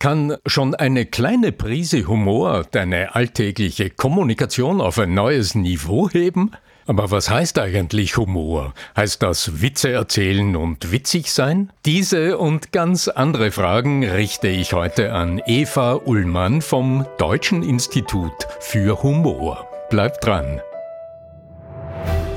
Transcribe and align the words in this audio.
Kann 0.00 0.36
schon 0.46 0.76
eine 0.76 1.06
kleine 1.06 1.50
Prise 1.50 2.06
Humor 2.06 2.64
deine 2.70 3.16
alltägliche 3.16 3.90
Kommunikation 3.90 4.80
auf 4.80 4.96
ein 5.00 5.12
neues 5.12 5.56
Niveau 5.56 6.08
heben? 6.08 6.52
Aber 6.86 7.10
was 7.10 7.28
heißt 7.28 7.58
eigentlich 7.58 8.16
Humor? 8.16 8.74
Heißt 8.96 9.24
das 9.24 9.60
Witze 9.60 9.90
erzählen 9.90 10.54
und 10.54 10.92
witzig 10.92 11.32
sein? 11.32 11.72
Diese 11.84 12.38
und 12.38 12.70
ganz 12.70 13.08
andere 13.08 13.50
Fragen 13.50 14.08
richte 14.08 14.46
ich 14.46 14.72
heute 14.72 15.12
an 15.12 15.42
Eva 15.46 15.94
Ullmann 15.94 16.62
vom 16.62 17.04
Deutschen 17.18 17.64
Institut 17.64 18.46
für 18.60 19.02
Humor. 19.02 19.68
Bleibt 19.90 20.24
dran. 20.24 20.60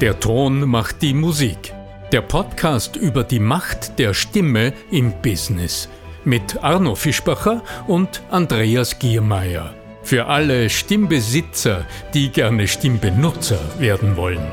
Der 0.01 0.19
Ton 0.19 0.67
macht 0.67 1.03
die 1.03 1.13
Musik. 1.13 1.75
Der 2.11 2.21
Podcast 2.21 2.95
über 2.95 3.23
die 3.23 3.39
Macht 3.39 3.99
der 3.99 4.15
Stimme 4.15 4.73
im 4.89 5.13
Business– 5.21 5.87
mit 6.23 6.63
Arno 6.63 6.95
Fischbacher 6.95 7.63
und 7.87 8.21
Andreas 8.29 8.99
Giermeier. 8.99 9.73
Für 10.03 10.27
alle 10.27 10.69
Stimmbesitzer, 10.69 11.85
die 12.13 12.29
gerne 12.29 12.67
Stimmbenutzer 12.67 13.59
werden 13.79 14.17
wollen. 14.17 14.45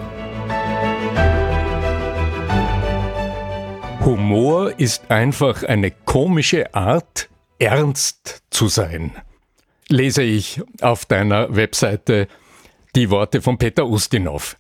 Humor 4.05 4.79
ist 4.79 5.11
einfach 5.11 5.63
eine 5.63 5.91
komische 5.91 6.75
Art, 6.75 7.29
ernst 7.59 8.43
zu 8.51 8.69
sein. 8.69 9.13
Lese 9.89 10.23
ich 10.23 10.61
auf 10.81 11.05
deiner 11.05 11.55
Webseite 11.55 12.29
die 12.95 13.11
Worte 13.11 13.43
von 13.43 13.59
Peter 13.59 13.87
Ustinov. 13.87 14.57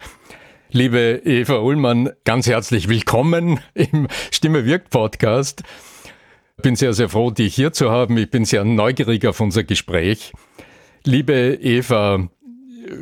Liebe 0.70 1.22
Eva 1.24 1.56
Ullmann, 1.56 2.10
ganz 2.24 2.46
herzlich 2.46 2.88
willkommen 2.88 3.60
im 3.74 4.08
Stimme 4.30 4.66
wirkt 4.66 4.90
Podcast. 4.90 5.62
Ich 6.58 6.62
bin 6.62 6.74
sehr, 6.74 6.92
sehr 6.92 7.08
froh, 7.08 7.30
dich 7.30 7.54
hier 7.54 7.72
zu 7.72 7.92
haben. 7.92 8.18
Ich 8.18 8.30
bin 8.30 8.44
sehr 8.44 8.64
neugierig 8.64 9.24
auf 9.28 9.38
unser 9.38 9.62
Gespräch. 9.62 10.32
Liebe 11.04 11.54
Eva, 11.54 12.28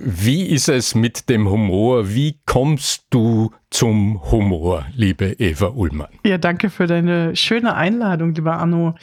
wie 0.05 0.43
ist 0.43 0.69
es 0.69 0.95
mit 0.95 1.31
dem 1.31 1.48
Humor? 1.48 2.11
Wie 2.11 2.39
kommst 2.45 3.07
du 3.09 3.53
zum 3.71 4.21
Humor, 4.31 4.85
liebe 4.95 5.33
Eva 5.39 5.69
Ullmann? 5.69 6.11
Ja, 6.23 6.37
danke 6.37 6.69
für 6.69 6.87
deine 6.87 7.35
schöne 7.35 7.75
Einladung, 7.75 8.35
lieber 8.35 8.59
Arno. 8.59 8.95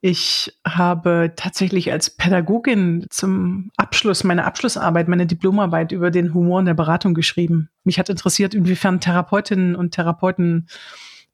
Ich 0.00 0.52
habe 0.66 1.34
tatsächlich 1.36 1.92
als 1.92 2.10
Pädagogin 2.10 3.06
zum 3.08 3.70
Abschluss 3.76 4.24
meiner 4.24 4.46
Abschlussarbeit, 4.46 5.06
meine 5.06 5.26
Diplomarbeit 5.26 5.92
über 5.92 6.10
den 6.10 6.34
Humor 6.34 6.58
in 6.58 6.66
der 6.66 6.74
Beratung 6.74 7.14
geschrieben. 7.14 7.68
Mich 7.84 8.00
hat 8.00 8.08
interessiert, 8.08 8.52
inwiefern 8.52 8.98
Therapeutinnen 8.98 9.76
und 9.76 9.92
Therapeuten 9.92 10.66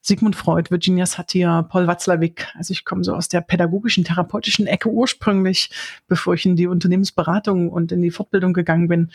Sigmund 0.06 0.36
Freud, 0.36 0.70
Virginia 0.70 1.04
Satir, 1.04 1.66
Paul 1.68 1.88
Watzlawick. 1.88 2.46
Also 2.54 2.70
ich 2.70 2.84
komme 2.84 3.02
so 3.02 3.12
aus 3.12 3.28
der 3.28 3.40
pädagogischen, 3.40 4.04
therapeutischen 4.04 4.68
Ecke 4.68 4.88
ursprünglich, 4.88 5.70
bevor 6.06 6.34
ich 6.34 6.46
in 6.46 6.54
die 6.54 6.68
Unternehmensberatung 6.68 7.70
und 7.70 7.90
in 7.90 8.02
die 8.02 8.12
Fortbildung 8.12 8.52
gegangen 8.52 8.86
bin 8.86 9.10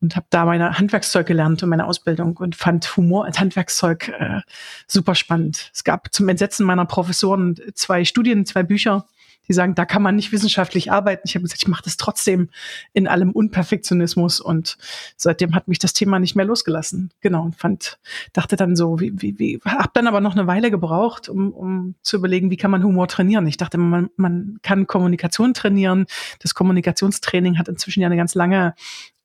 und 0.00 0.16
habe 0.16 0.26
da 0.30 0.44
meine 0.44 0.78
Handwerkszeug 0.78 1.26
gelernt 1.26 1.62
und 1.62 1.68
meine 1.68 1.86
Ausbildung 1.86 2.36
und 2.38 2.56
fand 2.56 2.96
Humor 2.96 3.24
als 3.24 3.38
Handwerkszeug 3.38 4.08
äh, 4.08 4.40
super 4.88 5.14
spannend. 5.14 5.70
Es 5.72 5.84
gab 5.84 6.12
zum 6.12 6.28
Entsetzen 6.28 6.66
meiner 6.66 6.86
Professoren 6.86 7.54
zwei 7.74 8.04
Studien, 8.04 8.44
zwei 8.44 8.64
Bücher, 8.64 9.06
die 9.52 9.54
sagen, 9.54 9.74
da 9.74 9.84
kann 9.84 10.02
man 10.02 10.16
nicht 10.16 10.32
wissenschaftlich 10.32 10.90
arbeiten. 10.90 11.22
Ich 11.24 11.34
habe 11.34 11.42
gesagt, 11.42 11.62
ich 11.62 11.68
mache 11.68 11.82
das 11.84 11.98
trotzdem 11.98 12.48
in 12.94 13.06
allem 13.06 13.30
Unperfektionismus 13.30 14.40
und 14.40 14.78
seitdem 15.16 15.54
hat 15.54 15.68
mich 15.68 15.78
das 15.78 15.92
Thema 15.92 16.18
nicht 16.18 16.34
mehr 16.34 16.46
losgelassen. 16.46 17.10
Genau 17.20 17.44
und 17.44 17.56
fand, 17.56 17.98
dachte 18.32 18.56
dann 18.56 18.76
so, 18.76 18.98
wie, 18.98 19.12
wie, 19.14 19.38
wie, 19.38 19.60
hab 19.64 19.92
dann 19.94 20.06
aber 20.06 20.20
noch 20.20 20.32
eine 20.32 20.46
Weile 20.46 20.70
gebraucht, 20.70 21.28
um, 21.28 21.52
um 21.52 21.94
zu 22.02 22.16
überlegen, 22.16 22.50
wie 22.50 22.56
kann 22.56 22.70
man 22.70 22.82
Humor 22.82 23.08
trainieren. 23.08 23.46
Ich 23.46 23.58
dachte, 23.58 23.76
man, 23.78 24.08
man 24.16 24.58
kann 24.62 24.86
Kommunikation 24.86 25.54
trainieren. 25.54 26.06
Das 26.40 26.54
Kommunikationstraining 26.54 27.58
hat 27.58 27.68
inzwischen 27.68 28.00
ja 28.00 28.06
eine 28.06 28.16
ganz 28.16 28.34
lange 28.34 28.74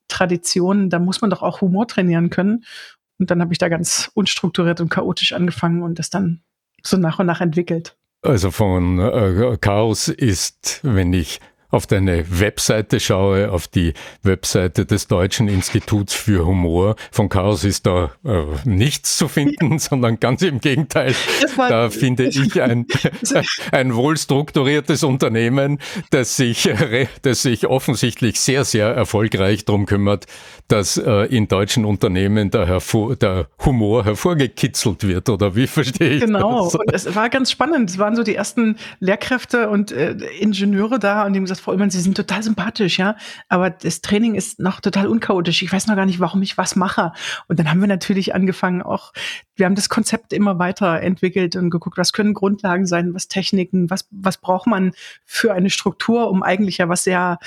Tradition. 0.08 0.90
Da 0.90 0.98
muss 0.98 1.20
man 1.20 1.30
doch 1.30 1.42
auch 1.42 1.60
Humor 1.62 1.88
trainieren 1.88 2.30
können. 2.30 2.64
Und 3.18 3.30
dann 3.30 3.40
habe 3.40 3.52
ich 3.52 3.58
da 3.58 3.68
ganz 3.68 4.10
unstrukturiert 4.14 4.80
und 4.80 4.90
chaotisch 4.90 5.32
angefangen 5.32 5.82
und 5.82 5.98
das 5.98 6.10
dann 6.10 6.42
so 6.82 6.96
nach 6.96 7.18
und 7.18 7.26
nach 7.26 7.40
entwickelt. 7.40 7.96
Also 8.22 8.50
von 8.50 8.98
äh, 8.98 9.56
Chaos 9.60 10.08
ist, 10.08 10.80
wenn 10.82 11.12
ich 11.12 11.40
auf 11.70 11.86
deine 11.86 12.24
Webseite 12.40 12.98
schaue, 12.98 13.50
auf 13.50 13.68
die 13.68 13.92
Webseite 14.22 14.86
des 14.86 15.06
Deutschen 15.06 15.48
Instituts 15.48 16.14
für 16.14 16.46
Humor. 16.46 16.96
Von 17.10 17.28
Chaos 17.28 17.64
ist 17.64 17.86
da 17.86 18.10
äh, 18.24 18.44
nichts 18.64 19.18
zu 19.18 19.28
finden, 19.28 19.78
sondern 19.78 20.18
ganz 20.18 20.42
im 20.42 20.60
Gegenteil. 20.60 21.14
Da 21.56 21.90
finde 21.90 22.24
ich 22.24 22.60
ein, 22.62 22.86
ein 23.72 23.94
wohlstrukturiertes 23.94 25.04
Unternehmen, 25.04 25.78
das 26.10 26.36
sich, 26.36 26.70
das 27.22 27.42
sich 27.42 27.66
offensichtlich 27.66 28.40
sehr, 28.40 28.64
sehr 28.64 28.88
erfolgreich 28.88 29.64
darum 29.66 29.84
kümmert, 29.84 30.26
dass 30.68 30.96
äh, 30.96 31.24
in 31.24 31.48
deutschen 31.48 31.84
Unternehmen 31.84 32.50
der, 32.50 32.66
hervor, 32.66 33.16
der 33.16 33.48
Humor 33.64 34.04
hervorgekitzelt 34.04 35.06
wird. 35.06 35.28
Oder 35.28 35.54
wie 35.54 35.66
verstehe 35.66 36.10
ich 36.14 36.20
genau. 36.24 36.64
das? 36.64 36.72
Genau. 36.72 36.84
Und 36.84 36.94
es 36.94 37.14
war 37.14 37.28
ganz 37.28 37.50
spannend. 37.50 37.90
Es 37.90 37.98
waren 37.98 38.16
so 38.16 38.22
die 38.22 38.34
ersten 38.34 38.76
Lehrkräfte 39.00 39.68
und 39.68 39.92
äh, 39.92 40.12
Ingenieure 40.40 40.98
da 40.98 41.26
und 41.26 41.32
die 41.32 41.38
haben 41.38 41.44
gesagt, 41.44 41.57
Frau 41.58 41.72
Ullmann, 41.72 41.90
Sie 41.90 42.00
sind 42.00 42.16
total 42.16 42.42
sympathisch, 42.42 42.98
ja, 42.98 43.16
aber 43.48 43.70
das 43.70 44.00
Training 44.00 44.34
ist 44.34 44.60
noch 44.60 44.80
total 44.80 45.06
unchaotisch. 45.06 45.62
Ich 45.62 45.72
weiß 45.72 45.86
noch 45.86 45.96
gar 45.96 46.06
nicht, 46.06 46.20
warum 46.20 46.42
ich 46.42 46.58
was 46.58 46.76
mache. 46.76 47.12
Und 47.48 47.58
dann 47.58 47.70
haben 47.70 47.80
wir 47.80 47.88
natürlich 47.88 48.34
angefangen, 48.34 48.82
auch, 48.82 49.12
wir 49.56 49.66
haben 49.66 49.74
das 49.74 49.88
Konzept 49.88 50.32
immer 50.32 50.58
weiterentwickelt 50.58 51.56
und 51.56 51.70
geguckt, 51.70 51.98
was 51.98 52.12
können 52.12 52.34
Grundlagen 52.34 52.86
sein, 52.86 53.14
was 53.14 53.28
Techniken, 53.28 53.90
was, 53.90 54.06
was 54.10 54.38
braucht 54.38 54.66
man 54.66 54.92
für 55.24 55.52
eine 55.52 55.70
Struktur, 55.70 56.30
um 56.30 56.42
eigentlich 56.42 56.78
ja 56.78 56.88
was 56.88 57.04
sehr 57.04 57.38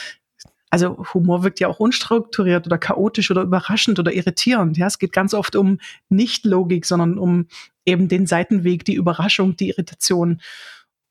also 0.72 1.04
Humor 1.14 1.44
wirkt 1.44 1.60
ja 1.60 1.68
auch 1.68 1.80
unstrukturiert 1.80 2.66
oder 2.66 2.78
chaotisch 2.78 3.30
oder 3.30 3.42
überraschend 3.42 4.00
oder 4.00 4.14
irritierend. 4.14 4.78
Ja, 4.78 4.88
es 4.88 5.00
geht 5.00 5.12
ganz 5.12 5.34
oft 5.34 5.58
um 5.58 5.80
nicht 6.08 6.46
Logik, 6.46 6.86
sondern 6.86 7.18
um 7.18 7.48
eben 7.86 8.08
den 8.08 8.26
Seitenweg, 8.26 8.86
die 8.86 8.96
Überraschung, 8.96 9.58
die 9.58 9.68
Irritation. 9.68 10.42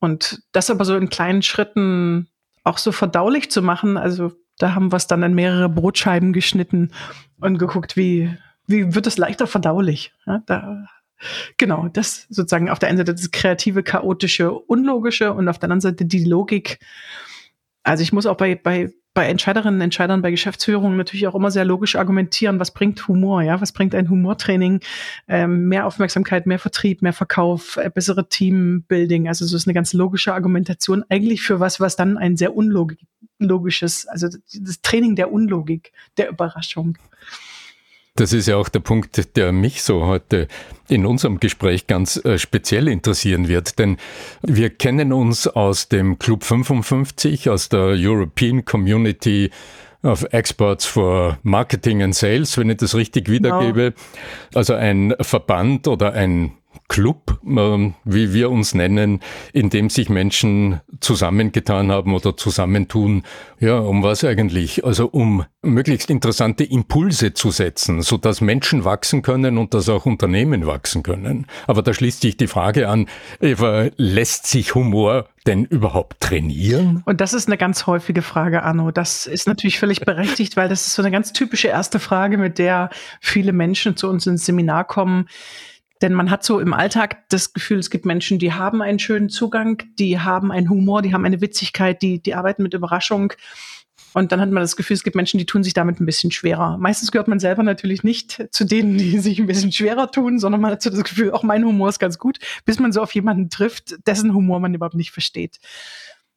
Und 0.00 0.42
das 0.52 0.70
aber 0.70 0.86
so 0.86 0.96
in 0.96 1.10
kleinen 1.10 1.42
Schritten 1.42 2.29
auch 2.64 2.78
so 2.78 2.92
verdaulich 2.92 3.50
zu 3.50 3.62
machen. 3.62 3.96
Also 3.96 4.32
da 4.58 4.74
haben 4.74 4.92
wir 4.92 4.96
es 4.96 5.06
dann 5.06 5.22
in 5.22 5.34
mehrere 5.34 5.68
Brotscheiben 5.68 6.32
geschnitten 6.32 6.92
und 7.40 7.58
geguckt, 7.58 7.96
wie, 7.96 8.36
wie 8.66 8.94
wird 8.94 9.06
es 9.06 9.18
leichter 9.18 9.46
verdaulich. 9.46 10.12
Ja, 10.26 10.42
da, 10.46 10.86
genau, 11.56 11.88
das 11.88 12.26
sozusagen 12.28 12.68
auf 12.68 12.78
der 12.78 12.88
einen 12.88 12.98
Seite 12.98 13.14
das 13.14 13.30
kreative, 13.30 13.82
chaotische, 13.82 14.52
unlogische 14.52 15.32
und 15.32 15.48
auf 15.48 15.58
der 15.58 15.68
anderen 15.68 15.80
Seite 15.80 16.04
die 16.04 16.24
Logik. 16.24 16.78
Also 17.82 18.02
ich 18.02 18.12
muss 18.12 18.26
auch 18.26 18.36
bei, 18.36 18.54
bei 18.54 18.92
bei 19.12 19.26
Entscheiderinnen, 19.26 19.80
Entscheidern, 19.80 20.22
bei 20.22 20.30
Geschäftsführungen 20.30 20.96
natürlich 20.96 21.26
auch 21.26 21.34
immer 21.34 21.50
sehr 21.50 21.64
logisch 21.64 21.96
argumentieren, 21.96 22.60
was 22.60 22.70
bringt 22.70 23.08
Humor, 23.08 23.42
ja, 23.42 23.60
was 23.60 23.72
bringt 23.72 23.94
ein 23.94 24.08
Humortraining, 24.08 24.80
ähm, 25.26 25.68
mehr 25.68 25.86
Aufmerksamkeit, 25.86 26.46
mehr 26.46 26.60
Vertrieb, 26.60 27.02
mehr 27.02 27.12
Verkauf, 27.12 27.76
äh, 27.76 27.90
bessere 27.92 28.28
Teambuilding, 28.28 29.26
also 29.26 29.44
so 29.46 29.56
ist 29.56 29.66
eine 29.66 29.74
ganz 29.74 29.92
logische 29.92 30.32
Argumentation 30.32 31.04
eigentlich 31.08 31.42
für 31.42 31.58
was, 31.58 31.80
was 31.80 31.96
dann 31.96 32.18
ein 32.18 32.36
sehr 32.36 32.54
unlogisches, 32.54 34.06
also 34.06 34.28
das 34.28 34.80
Training 34.82 35.16
der 35.16 35.32
Unlogik, 35.32 35.92
der 36.16 36.28
Überraschung. 36.28 36.96
Das 38.20 38.34
ist 38.34 38.48
ja 38.48 38.56
auch 38.56 38.68
der 38.68 38.80
Punkt, 38.80 39.34
der 39.36 39.50
mich 39.50 39.82
so 39.82 40.04
heute 40.04 40.46
in 40.88 41.06
unserem 41.06 41.40
Gespräch 41.40 41.86
ganz 41.86 42.22
äh, 42.22 42.36
speziell 42.36 42.86
interessieren 42.86 43.48
wird, 43.48 43.78
denn 43.78 43.96
wir 44.42 44.68
kennen 44.68 45.14
uns 45.14 45.46
aus 45.46 45.88
dem 45.88 46.18
Club 46.18 46.44
55, 46.44 47.48
aus 47.48 47.70
der 47.70 47.94
European 47.96 48.66
Community 48.66 49.50
of 50.02 50.26
Experts 50.32 50.84
for 50.84 51.38
Marketing 51.44 52.02
and 52.02 52.14
Sales, 52.14 52.58
wenn 52.58 52.68
ich 52.68 52.76
das 52.76 52.94
richtig 52.94 53.30
wiedergebe. 53.30 53.92
Genau. 53.92 54.02
Also 54.54 54.74
ein 54.74 55.14
Verband 55.22 55.88
oder 55.88 56.12
ein 56.12 56.52
Club, 56.90 57.38
ähm, 57.46 57.94
wie 58.04 58.34
wir 58.34 58.50
uns 58.50 58.74
nennen, 58.74 59.20
in 59.52 59.70
dem 59.70 59.88
sich 59.88 60.10
Menschen 60.10 60.80
zusammengetan 60.98 61.90
haben 61.92 62.14
oder 62.14 62.36
zusammentun. 62.36 63.22
Ja, 63.60 63.78
um 63.78 64.02
was 64.02 64.24
eigentlich? 64.24 64.84
Also 64.84 65.06
um 65.06 65.44
möglichst 65.62 66.10
interessante 66.10 66.64
Impulse 66.64 67.32
zu 67.32 67.52
setzen, 67.52 68.02
so 68.02 68.16
dass 68.16 68.40
Menschen 68.40 68.84
wachsen 68.84 69.22
können 69.22 69.56
und 69.56 69.72
dass 69.72 69.88
auch 69.88 70.04
Unternehmen 70.04 70.66
wachsen 70.66 71.04
können. 71.04 71.46
Aber 71.68 71.82
da 71.82 71.94
schließt 71.94 72.22
sich 72.22 72.36
die 72.36 72.48
Frage 72.48 72.88
an, 72.88 73.06
Eva, 73.40 73.88
lässt 73.96 74.48
sich 74.48 74.74
Humor 74.74 75.28
denn 75.46 75.64
überhaupt 75.64 76.20
trainieren? 76.20 77.02
Und 77.06 77.20
das 77.20 77.34
ist 77.34 77.46
eine 77.46 77.56
ganz 77.56 77.86
häufige 77.86 78.22
Frage, 78.22 78.62
Arno. 78.62 78.90
Das 78.90 79.26
ist 79.26 79.46
natürlich 79.46 79.78
völlig 79.78 80.00
berechtigt, 80.00 80.56
weil 80.56 80.68
das 80.68 80.88
ist 80.88 80.94
so 80.94 81.02
eine 81.02 81.10
ganz 81.10 81.32
typische 81.32 81.68
erste 81.68 82.00
Frage, 82.00 82.36
mit 82.36 82.58
der 82.58 82.90
viele 83.20 83.52
Menschen 83.52 83.96
zu 83.96 84.08
uns 84.08 84.26
ins 84.26 84.44
Seminar 84.44 84.84
kommen 84.84 85.26
denn 86.02 86.14
man 86.14 86.30
hat 86.30 86.44
so 86.44 86.60
im 86.60 86.72
Alltag 86.72 87.28
das 87.28 87.52
Gefühl, 87.52 87.78
es 87.78 87.90
gibt 87.90 88.06
Menschen, 88.06 88.38
die 88.38 88.52
haben 88.52 88.82
einen 88.82 88.98
schönen 88.98 89.28
Zugang, 89.28 89.82
die 89.98 90.18
haben 90.18 90.50
einen 90.50 90.70
Humor, 90.70 91.02
die 91.02 91.12
haben 91.12 91.24
eine 91.24 91.40
Witzigkeit, 91.40 92.00
die, 92.02 92.22
die 92.22 92.34
arbeiten 92.34 92.62
mit 92.62 92.74
Überraschung. 92.74 93.32
Und 94.12 94.32
dann 94.32 94.40
hat 94.40 94.50
man 94.50 94.62
das 94.62 94.76
Gefühl, 94.76 94.94
es 94.94 95.04
gibt 95.04 95.14
Menschen, 95.14 95.38
die 95.38 95.46
tun 95.46 95.62
sich 95.62 95.74
damit 95.74 96.00
ein 96.00 96.06
bisschen 96.06 96.30
schwerer. 96.30 96.78
Meistens 96.78 97.12
gehört 97.12 97.28
man 97.28 97.38
selber 97.38 97.62
natürlich 97.62 98.02
nicht 98.02 98.48
zu 98.50 98.64
denen, 98.64 98.98
die 98.98 99.18
sich 99.18 99.38
ein 99.38 99.46
bisschen 99.46 99.72
schwerer 99.72 100.10
tun, 100.10 100.38
sondern 100.38 100.60
man 100.60 100.72
hat 100.72 100.82
so 100.82 100.90
das 100.90 101.04
Gefühl, 101.04 101.30
auch 101.32 101.42
mein 101.42 101.64
Humor 101.64 101.88
ist 101.88 102.00
ganz 102.00 102.18
gut, 102.18 102.38
bis 102.64 102.80
man 102.80 102.92
so 102.92 103.02
auf 103.02 103.14
jemanden 103.14 103.50
trifft, 103.50 103.96
dessen 104.06 104.34
Humor 104.34 104.58
man 104.58 104.74
überhaupt 104.74 104.96
nicht 104.96 105.12
versteht. 105.12 105.60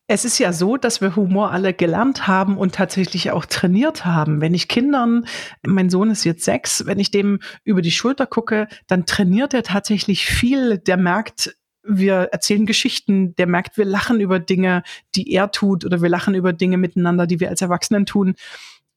Es 0.07 0.25
ist 0.25 0.38
ja 0.38 0.51
so, 0.51 0.75
dass 0.75 1.00
wir 1.00 1.15
Humor 1.15 1.51
alle 1.51 1.73
gelernt 1.73 2.27
haben 2.27 2.57
und 2.57 2.75
tatsächlich 2.75 3.31
auch 3.31 3.45
trainiert 3.45 4.03
haben. 4.05 4.41
Wenn 4.41 4.53
ich 4.53 4.67
Kindern, 4.67 5.25
mein 5.65 5.89
Sohn 5.89 6.11
ist 6.11 6.25
jetzt 6.25 6.44
sechs, 6.44 6.85
wenn 6.85 7.00
ich 7.00 7.09
dem 7.09 7.39
über 7.63 7.81
die 7.81 7.91
Schulter 7.91 8.27
gucke, 8.27 8.67
dann 8.88 9.05
trainiert 9.05 9.53
er 9.53 9.63
tatsächlich 9.63 10.25
viel. 10.25 10.77
Der 10.77 10.97
merkt, 10.97 11.55
wir 11.83 12.29
erzählen 12.31 12.65
Geschichten, 12.65 13.33
der 13.35 13.47
merkt, 13.47 13.77
wir 13.77 13.85
lachen 13.85 14.19
über 14.19 14.39
Dinge, 14.39 14.83
die 15.15 15.31
er 15.31 15.51
tut 15.51 15.85
oder 15.85 16.01
wir 16.01 16.09
lachen 16.09 16.35
über 16.35 16.51
Dinge 16.51 16.77
miteinander, 16.77 17.25
die 17.25 17.39
wir 17.39 17.49
als 17.49 17.61
Erwachsenen 17.61 18.06
tun. 18.06 18.35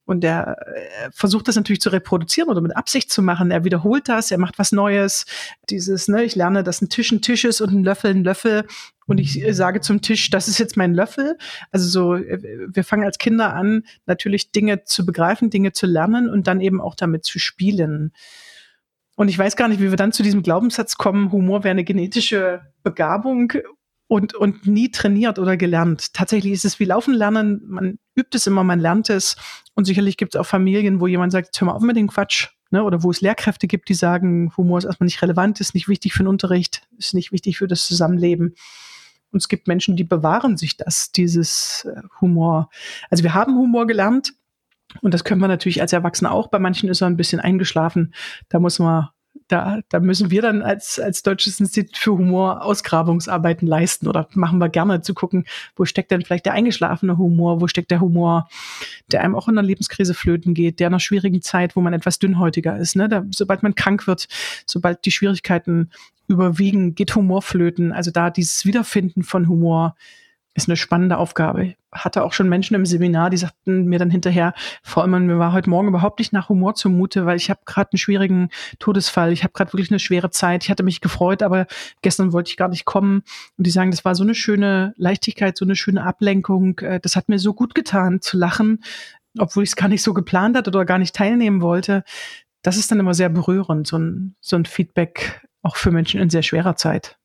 Und 0.07 0.23
er 0.23 0.57
äh, 0.69 1.11
versucht 1.13 1.49
das 1.49 1.57
natürlich 1.57 1.81
zu 1.81 1.89
reproduzieren 1.91 2.49
oder 2.49 2.61
mit 2.61 2.77
Absicht 2.77 3.13
zu 3.13 3.23
machen. 3.23 3.51
Er 3.51 3.65
wiederholt 3.65 4.09
das, 4.09 4.31
er 4.31 4.39
macht 4.39 4.59
was 4.59 4.71
Neues. 4.71 5.27
Dieses, 5.69 6.07
ne, 6.07 6.25
ich 6.25 6.37
lerne, 6.37 6.63
dass 6.63 6.81
ein 6.81 6.89
Tisch 6.89 7.11
ein 7.11 7.23
Tisch 7.23 7.45
ist 7.45 7.61
und 7.61 7.73
ein 7.73 7.85
Löffel 7.85 8.13
ein 8.13 8.25
Löffel. 8.25 8.67
Und 9.07 9.19
ich 9.19 9.43
äh, 9.43 9.53
sage 9.53 9.81
zum 9.81 10.03
Tisch, 10.03 10.31
das 10.31 10.49
ist 10.49 10.59
jetzt 10.59 10.77
mein 10.77 10.95
Löffel. 10.95 11.39
Also 11.71 11.89
so, 11.89 12.15
äh, 12.15 12.67
wir 12.69 12.85
fangen 12.85 13.05
als 13.05 13.19
Kinder 13.19 13.55
an, 13.55 13.85
natürlich 14.07 14.53
Dinge 14.53 14.85
zu 14.85 15.07
begreifen, 15.07 15.51
Dinge 15.51 15.73
zu 15.73 15.87
lernen 15.87 16.29
und 16.29 16.47
dann 16.47 16.61
eben 16.61 16.81
auch 16.81 16.95
damit 16.95 17.25
zu 17.25 17.39
spielen. 17.39 18.13
Und 19.17 19.29
ich 19.29 19.39
weiß 19.39 19.57
gar 19.57 19.69
nicht, 19.69 19.81
wie 19.81 19.91
wir 19.91 19.97
dann 19.97 20.13
zu 20.13 20.23
diesem 20.23 20.43
Glaubenssatz 20.43 20.97
kommen, 20.97 21.33
Humor 21.33 21.65
wäre 21.65 21.71
eine 21.71 21.85
genetische 21.85 22.61
Begabung 22.83 23.53
und, 24.09 24.35
und 24.35 24.67
nie 24.67 24.91
trainiert 24.91 25.39
oder 25.39 25.57
gelernt. 25.57 26.13
Tatsächlich 26.13 26.53
ist 26.53 26.65
es 26.65 26.79
wie 26.79 26.85
Laufen 26.85 27.15
lernen. 27.15 27.63
Man 27.67 27.99
übt 28.15 28.37
es 28.37 28.47
immer, 28.47 28.63
man 28.63 28.79
lernt 28.79 29.09
es. 29.09 29.37
Und 29.75 29.87
sicherlich 29.87 30.17
gibt 30.17 30.35
es 30.35 30.41
auch 30.41 30.47
Familien, 30.47 31.01
wo 31.01 31.07
jemand 31.07 31.33
sagt, 31.33 31.59
hör 31.61 31.67
mal 31.67 31.73
auf 31.73 31.83
mit 31.83 31.97
dem 31.97 32.09
Quatsch. 32.09 32.49
Ne? 32.71 32.85
Oder 32.85 33.03
wo 33.03 33.11
es 33.11 33.21
Lehrkräfte 33.21 33.67
gibt, 33.67 33.89
die 33.89 33.95
sagen, 33.95 34.53
Humor 34.57 34.79
ist 34.79 34.85
erstmal 34.85 35.07
nicht 35.07 35.23
relevant, 35.23 35.61
ist 35.61 35.75
nicht 35.75 35.89
wichtig 35.89 36.13
für 36.13 36.25
den 36.25 36.29
Unterricht, 36.29 36.87
ist 36.99 37.15
nicht 37.15 37.33
wichtig 37.33 37.59
für 37.59 37.69
das 37.69 37.87
Zusammenleben. 37.87 38.55
Und 39.37 39.43
es 39.43 39.49
gibt 39.49 39.69
Menschen, 39.69 39.97
die 39.97 40.05
bewahren 40.05 40.57
sich 40.57 40.79
das, 40.79 41.13
dieses 41.13 41.85
äh, 41.85 42.01
Humor. 42.23 42.71
Also 43.11 43.23
wir 43.23 43.35
haben 43.35 43.55
Humor 43.55 43.87
gelernt. 43.87 44.33
Und 45.03 45.13
das 45.13 45.25
können 45.25 45.43
wir 45.43 45.49
natürlich 45.49 45.83
als 45.83 45.93
Erwachsene 45.93 46.31
auch. 46.31 46.49
Bei 46.49 46.59
manchen 46.59 46.89
ist 46.89 47.03
er 47.03 47.07
ein 47.09 47.19
bisschen 47.19 47.39
eingeschlafen. 47.39 48.15
Da 48.49 48.61
muss 48.61 48.79
man 48.79 49.11
da, 49.49 49.81
da 49.89 50.01
müssen 50.01 50.31
wir 50.31 50.43
dann 50.43 50.63
als, 50.63 50.99
als 50.99 51.23
Deutsches 51.23 51.61
Institut 51.61 51.97
für 51.97 52.13
Humor 52.13 52.65
Ausgrabungsarbeiten 52.65 53.67
leisten 53.67 54.09
oder 54.09 54.29
machen 54.35 54.59
wir 54.59 54.69
gerne 54.69 55.01
zu 55.03 55.15
gucken, 55.15 55.45
wo 55.77 55.85
steckt 55.85 56.11
denn 56.11 56.23
vielleicht 56.23 56.47
der 56.47 56.53
eingeschlafene 56.53 57.19
Humor, 57.19 57.61
wo 57.61 57.69
steckt 57.69 57.91
der 57.91 58.01
Humor, 58.01 58.49
der 59.13 59.23
einem 59.23 59.35
auch 59.35 59.49
in 59.49 59.59
einer 59.59 59.67
Lebenskrise 59.67 60.15
flöten 60.15 60.55
geht, 60.55 60.81
der 60.81 60.89
in 60.89 60.95
einer 60.95 61.01
schwierigen 61.01 61.43
Zeit, 61.43 61.77
wo 61.77 61.81
man 61.81 61.93
etwas 61.93 62.19
dünnhäutiger 62.19 62.77
ist. 62.77 62.97
Ne? 62.97 63.09
Da, 63.09 63.25
sobald 63.31 63.63
man 63.63 63.75
krank 63.75 64.07
wird, 64.07 64.29
sobald 64.67 65.05
die 65.05 65.13
Schwierigkeiten 65.13 65.91
überwiegen, 66.29 66.95
geht 66.95 67.15
Humor 67.15 67.43
flöten. 67.43 67.93
Also 67.93 68.11
da 68.11 68.31
dieses 68.31 68.65
Wiederfinden 68.65 69.23
von 69.23 69.49
Humor 69.49 69.97
ist 70.57 70.69
eine 70.69 70.77
spannende 70.77 71.19
Aufgabe. 71.19 71.65
Ich 71.65 71.77
hatte 71.93 72.25
auch 72.25 72.33
schon 72.33 72.49
Menschen 72.49 72.75
im 72.75 72.87
Seminar, 72.87 73.29
die 73.31 73.37
sagten 73.37 73.85
mir 73.85 73.99
dann 73.99 74.11
hinterher, 74.11 74.55
Frau 74.83 75.05
Immann, 75.05 75.27
mir 75.27 75.39
war 75.39 75.53
heute 75.53 75.69
Morgen 75.69 75.89
überhaupt 75.89 76.19
nicht 76.19 76.33
nach 76.33 76.49
Humor 76.49 76.75
zumute, 76.75 77.27
weil 77.27 77.37
ich 77.37 77.51
habe 77.51 77.61
gerade 77.67 77.93
einen 77.93 77.99
schwierigen 77.99 78.49
Todesfall, 78.79 79.33
ich 79.33 79.45
habe 79.45 79.53
gerade 79.53 79.73
wirklich 79.73 79.91
eine 79.91 79.99
schwere 79.99 80.31
Zeit, 80.31 80.65
ich 80.65 80.71
hatte 80.71 80.83
mich 80.83 81.01
gefreut, 81.03 81.43
aber 81.43 81.67
gestern 82.01 82.33
wollte 82.33 82.51
ich 82.51 82.57
gar 82.57 82.69
nicht 82.69 82.87
kommen. 82.87 83.23
Und 83.59 83.67
die 83.67 83.71
sagen, 83.71 83.91
das 83.91 84.05
war 84.05 84.15
so 84.15 84.25
eine 84.25 84.35
schöne 84.35 84.95
Leichtigkeit, 84.97 85.57
so 85.59 85.65
eine 85.65 85.77
schöne 85.77 86.05
Ablenkung, 86.05 86.79
äh, 86.79 87.01
das 87.01 87.17
hat 87.17 87.29
mir 87.29 87.39
so 87.39 87.53
gut 87.53 87.75
getan 87.75 88.23
zu 88.23 88.39
lachen, 88.39 88.83
obwohl 89.39 89.63
ich 89.63 89.71
es 89.71 89.77
gar 89.77 89.89
nicht 89.89 90.03
so 90.03 90.15
geplant 90.15 90.57
hatte 90.57 90.71
oder 90.71 90.87
gar 90.87 90.99
nicht 90.99 91.15
teilnehmen 91.15 91.61
wollte. 91.61 92.03
Das 92.63 92.79
ist 92.79 92.91
dann 92.91 92.99
immer 93.01 93.15
sehr 93.15 93.29
berührend, 93.29 93.87
so 93.87 93.99
ein, 93.99 94.37
so 94.41 94.57
ein 94.57 94.65
Feedback 94.65 95.47
auch 95.63 95.77
für 95.77 95.91
Menschen 95.91 96.21
in 96.21 96.31
sehr 96.31 96.43
schwerer 96.43 96.77
Zeit. 96.77 97.19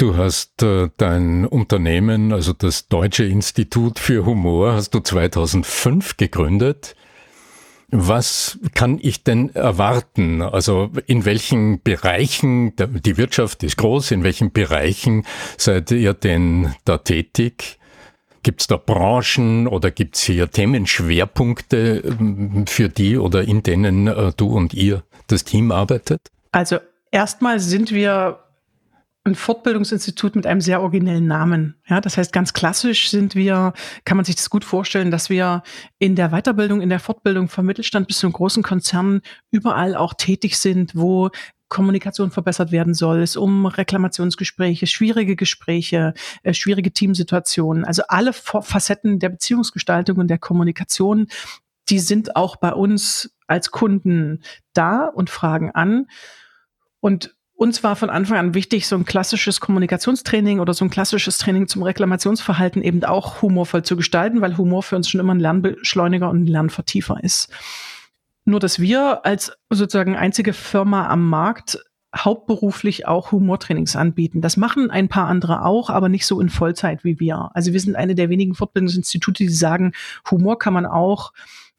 Du 0.00 0.16
hast 0.16 0.62
äh, 0.62 0.88
dein 0.96 1.44
Unternehmen, 1.44 2.32
also 2.32 2.54
das 2.54 2.88
Deutsche 2.88 3.24
Institut 3.24 3.98
für 3.98 4.24
Humor, 4.24 4.72
hast 4.72 4.94
du 4.94 5.00
2005 5.00 6.16
gegründet. 6.16 6.96
Was 7.90 8.58
kann 8.74 8.98
ich 8.98 9.24
denn 9.24 9.54
erwarten? 9.54 10.40
Also 10.40 10.88
in 11.06 11.26
welchen 11.26 11.82
Bereichen, 11.82 12.72
die 12.76 13.18
Wirtschaft 13.18 13.62
ist 13.62 13.76
groß, 13.76 14.12
in 14.12 14.24
welchen 14.24 14.52
Bereichen 14.52 15.26
seid 15.58 15.90
ihr 15.90 16.14
denn 16.14 16.74
da 16.86 16.96
tätig? 16.96 17.78
Gibt 18.42 18.62
es 18.62 18.68
da 18.68 18.78
Branchen 18.78 19.66
oder 19.66 19.90
gibt 19.90 20.16
es 20.16 20.22
hier 20.22 20.50
Themenschwerpunkte, 20.50 22.02
ähm, 22.18 22.64
für 22.66 22.88
die 22.88 23.18
oder 23.18 23.42
in 23.42 23.62
denen 23.62 24.06
äh, 24.06 24.32
du 24.34 24.46
und 24.46 24.72
ihr 24.72 25.02
das 25.26 25.44
Team 25.44 25.70
arbeitet? 25.70 26.22
Also 26.52 26.78
erstmal 27.10 27.60
sind 27.60 27.90
wir 27.90 28.38
ein 29.24 29.34
Fortbildungsinstitut 29.34 30.34
mit 30.34 30.46
einem 30.46 30.62
sehr 30.62 30.80
originellen 30.80 31.26
Namen. 31.26 31.76
Ja, 31.86 32.00
das 32.00 32.16
heißt, 32.16 32.32
ganz 32.32 32.54
klassisch 32.54 33.10
sind 33.10 33.34
wir, 33.34 33.74
kann 34.04 34.16
man 34.16 34.24
sich 34.24 34.36
das 34.36 34.48
gut 34.48 34.64
vorstellen, 34.64 35.10
dass 35.10 35.28
wir 35.28 35.62
in 35.98 36.16
der 36.16 36.30
Weiterbildung, 36.30 36.80
in 36.80 36.88
der 36.88 37.00
Fortbildung 37.00 37.48
vom 37.48 37.66
Mittelstand 37.66 38.08
bis 38.08 38.18
zum 38.18 38.32
großen 38.32 38.62
Konzernen 38.62 39.20
überall 39.50 39.94
auch 39.94 40.14
tätig 40.14 40.58
sind, 40.58 40.96
wo 40.96 41.30
Kommunikation 41.68 42.30
verbessert 42.30 42.72
werden 42.72 42.94
soll, 42.94 43.20
es 43.20 43.36
um 43.36 43.66
Reklamationsgespräche, 43.66 44.86
schwierige 44.86 45.36
Gespräche, 45.36 46.14
äh, 46.42 46.52
schwierige 46.52 46.92
Teamsituationen, 46.92 47.84
also 47.84 48.02
alle 48.08 48.32
Facetten 48.32 49.18
der 49.18 49.28
Beziehungsgestaltung 49.28 50.18
und 50.18 50.28
der 50.28 50.38
Kommunikation, 50.38 51.28
die 51.88 52.00
sind 52.00 52.36
auch 52.36 52.56
bei 52.56 52.72
uns 52.72 53.36
als 53.46 53.70
Kunden 53.70 54.42
da 54.72 55.06
und 55.06 55.30
fragen 55.30 55.70
an. 55.72 56.06
Und 57.00 57.34
uns 57.60 57.84
war 57.84 57.94
von 57.94 58.08
Anfang 58.08 58.38
an 58.38 58.54
wichtig, 58.54 58.88
so 58.88 58.96
ein 58.96 59.04
klassisches 59.04 59.60
Kommunikationstraining 59.60 60.60
oder 60.60 60.72
so 60.72 60.82
ein 60.86 60.90
klassisches 60.90 61.36
Training 61.36 61.68
zum 61.68 61.82
Reklamationsverhalten 61.82 62.80
eben 62.80 63.04
auch 63.04 63.42
humorvoll 63.42 63.82
zu 63.82 63.96
gestalten, 63.96 64.40
weil 64.40 64.56
Humor 64.56 64.82
für 64.82 64.96
uns 64.96 65.10
schon 65.10 65.20
immer 65.20 65.34
ein 65.34 65.40
Lernbeschleuniger 65.40 66.30
und 66.30 66.44
ein 66.44 66.46
Lernvertiefer 66.46 67.22
ist. 67.22 67.50
Nur, 68.46 68.60
dass 68.60 68.80
wir 68.80 69.26
als 69.26 69.52
sozusagen 69.68 70.16
einzige 70.16 70.54
Firma 70.54 71.08
am 71.08 71.28
Markt 71.28 71.78
hauptberuflich 72.16 73.06
auch 73.06 73.30
Humortrainings 73.30 73.94
anbieten. 73.94 74.40
Das 74.40 74.56
machen 74.56 74.90
ein 74.90 75.08
paar 75.08 75.28
andere 75.28 75.62
auch, 75.62 75.90
aber 75.90 76.08
nicht 76.08 76.24
so 76.24 76.40
in 76.40 76.48
Vollzeit 76.48 77.04
wie 77.04 77.20
wir. 77.20 77.50
Also 77.52 77.74
wir 77.74 77.80
sind 77.80 77.94
eine 77.94 78.14
der 78.14 78.30
wenigen 78.30 78.54
Fortbildungsinstitute, 78.54 79.44
die 79.44 79.50
sagen, 79.50 79.92
Humor 80.30 80.58
kann 80.58 80.72
man 80.72 80.86
auch 80.86 81.34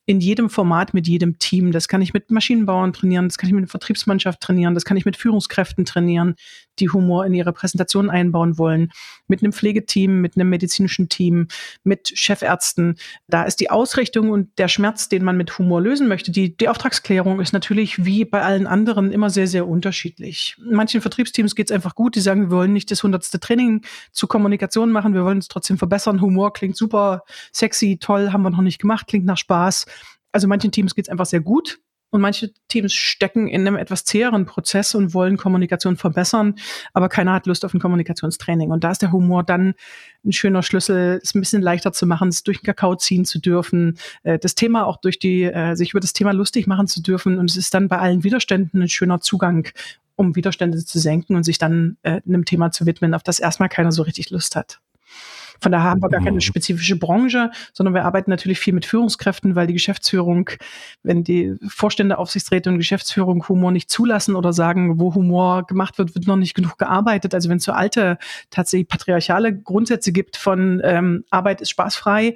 in 0.06 0.20
jedem 0.20 0.50
Format 0.50 0.94
mit 0.94 1.08
jedem 1.08 1.38
Team. 1.40 1.72
Das 1.72 1.88
kann 1.88 2.02
ich 2.02 2.14
mit 2.14 2.32
Maschinenbauern 2.32 2.94
trainieren, 2.94 3.28
das 3.28 3.38
kann 3.38 3.48
ich 3.48 3.54
mit 3.54 3.62
einer 3.62 3.70
Vertriebsmannschaft 3.70 4.42
trainieren, 4.42 4.74
das 4.74 4.86
kann 4.86 4.98
ich 4.98 5.06
mit 5.06 5.18
Führungskräften 5.18 5.86
trainieren, 5.86 6.36
die 6.80 6.90
Humor 6.90 7.26
in 7.26 7.34
ihre 7.34 7.54
Präsentation 7.54 8.10
einbauen 8.10 8.58
wollen, 8.58 8.92
mit 9.28 9.42
einem 9.42 9.54
Pflegeteam, 9.54 10.22
mit 10.22 10.36
einem 10.36 10.50
medizinischen 10.50 11.10
Team, 11.10 11.48
mit 11.84 12.12
Chefärzten. 12.16 12.96
Da 13.28 13.44
ist 13.44 13.60
die 13.60 13.70
Ausrichtung 13.70 14.30
und 14.30 14.58
der 14.58 14.68
Schmerz, 14.68 15.10
den 15.10 15.24
man 15.24 15.38
mit 15.38 15.58
Humor 15.58 15.82
lösen 15.82 16.08
möchte, 16.08 16.32
die, 16.32 16.56
die 16.56 16.70
Auftragsklärung 16.70 17.40
ist 17.40 17.54
natürlich 17.54 18.06
wie 18.06 18.26
bei 18.26 18.42
allen 18.42 18.68
anderen 18.68 19.12
immer 19.12 19.30
sehr, 19.30 19.48
sehr 19.48 19.68
unterschiedlich. 19.68 20.56
Manchen 20.60 21.02
Vertriebsteams 21.02 21.56
geht 21.56 21.70
es 21.70 21.76
einfach 21.76 21.96
gut, 21.96 22.16
die 22.16 22.22
sagen, 22.22 22.50
wir 22.50 22.52
wollen 22.52 22.74
nicht 22.74 22.92
das 22.92 23.04
hundertste 23.04 23.40
Training 23.40 23.84
zur 24.12 24.30
Kommunikation 24.30 24.92
machen, 24.92 25.14
wir 25.14 25.24
wollen 25.24 25.40
es 25.40 25.48
trotzdem 25.48 25.78
verbessern. 25.78 26.22
Humor 26.22 26.54
klingt 26.54 26.78
super 26.78 27.24
sexy, 27.54 27.98
toll, 28.00 28.32
haben 28.32 28.44
wir 28.44 28.50
noch 28.50 28.62
nicht 28.62 28.80
gemacht, 28.80 29.08
klingt 29.08 29.26
nach 29.26 29.38
Spaß. 29.38 29.86
Also 30.32 30.48
manchen 30.48 30.72
Teams 30.72 30.96
geht 30.96 31.06
es 31.06 31.10
einfach 31.10 31.26
sehr 31.26 31.42
gut. 31.42 31.80
Und 32.12 32.20
manche 32.20 32.52
Teams 32.68 32.94
stecken 32.94 33.48
in 33.48 33.62
einem 33.62 33.78
etwas 33.78 34.04
zäheren 34.04 34.46
Prozess 34.46 34.96
und 34.96 35.14
wollen 35.14 35.38
Kommunikation 35.38 35.96
verbessern, 35.96 36.56
aber 36.94 37.08
keiner 37.08 37.34
hat 37.34 37.48
Lust 37.48 37.64
auf 37.64 37.74
ein 37.74 37.80
Kommunikationstraining. 37.80 38.70
Und 38.70 38.84
da 38.84 38.92
ist 38.92 39.02
der 39.02 39.14
Humor 39.14 39.44
dann 39.44 39.76
ein 40.26 40.34
schöner 40.34 40.62
Schlüssel, 40.62 41.22
es 41.24 41.34
ein 41.34 41.40
bisschen 41.40 41.62
leichter 41.62 41.94
zu 41.94 42.06
machen, 42.06 42.28
es 42.28 42.44
durch 42.44 42.60
den 42.60 42.66
Kakao 42.66 42.96
ziehen 42.96 43.24
zu 43.24 43.40
dürfen, 43.40 43.98
äh, 44.24 44.38
das 44.38 44.56
Thema 44.56 44.86
auch 44.86 44.98
durch 44.98 45.20
die, 45.20 45.44
äh, 45.44 45.76
sich 45.76 45.92
über 45.92 46.02
das 46.02 46.12
Thema 46.12 46.34
lustig 46.34 46.68
machen 46.68 46.88
zu 46.88 47.02
dürfen. 47.02 47.40
Und 47.40 47.50
es 47.50 47.56
ist 47.56 47.74
dann 47.74 47.88
bei 47.88 47.98
allen 47.98 48.26
Widerständen 48.26 48.82
ein 48.82 48.90
schöner 48.90 49.22
Zugang, 49.22 49.70
um 50.18 50.36
Widerstände 50.36 50.84
zu 50.84 51.00
senken 51.00 51.36
und 51.36 51.44
sich 51.44 51.58
dann 51.58 51.98
äh, 52.04 52.22
einem 52.28 52.44
Thema 52.44 52.72
zu 52.72 52.86
widmen, 52.86 53.14
auf 53.14 53.24
das 53.24 53.40
erstmal 53.40 53.70
keiner 53.70 53.94
so 53.94 54.04
richtig 54.04 54.30
Lust 54.32 54.58
hat. 54.58 54.82
Von 55.62 55.72
daher 55.72 55.92
haben 55.92 56.02
wir 56.02 56.10
gar 56.10 56.22
keine 56.22 56.36
mhm. 56.36 56.42
spezifische 56.42 56.98
Branche, 56.98 57.52
sondern 57.72 57.94
wir 57.94 58.04
arbeiten 58.04 58.32
natürlich 58.32 58.60
viel 58.60 58.74
mit 58.74 58.86
Führungskräften, 58.86 59.56
weil 59.56 59.68
die 59.68 59.74
Geschäftsführung, 59.74 60.50
wenn 61.04 61.24
die 61.24 61.56
Vorstände, 61.68 62.18
Aufsichtsräte 62.18 62.70
und 62.70 62.78
Geschäftsführung 62.78 63.48
Humor 63.48 63.72
nicht 63.72 63.90
zulassen 63.90 64.36
oder 64.36 64.54
sagen, 64.54 65.00
wo 65.00 65.14
Humor 65.14 65.68
gemacht 65.68 66.00
wird, 66.00 66.16
wird 66.16 66.26
noch 66.26 66.36
nicht 66.36 66.56
genug 66.56 66.78
gearbeitet. 66.80 67.36
Also 67.36 67.50
wenn 67.50 67.58
es 67.58 67.64
so 67.64 67.74
alte, 67.74 68.18
tatsächlich 68.50 68.88
patriarchale 68.88 69.56
Grundsätze 69.56 70.12
gibt 70.12 70.36
von 70.36 70.82
ähm, 70.84 71.26
Arbeit 71.30 71.62
ist 71.62 71.70
spaßfrei, 71.70 72.36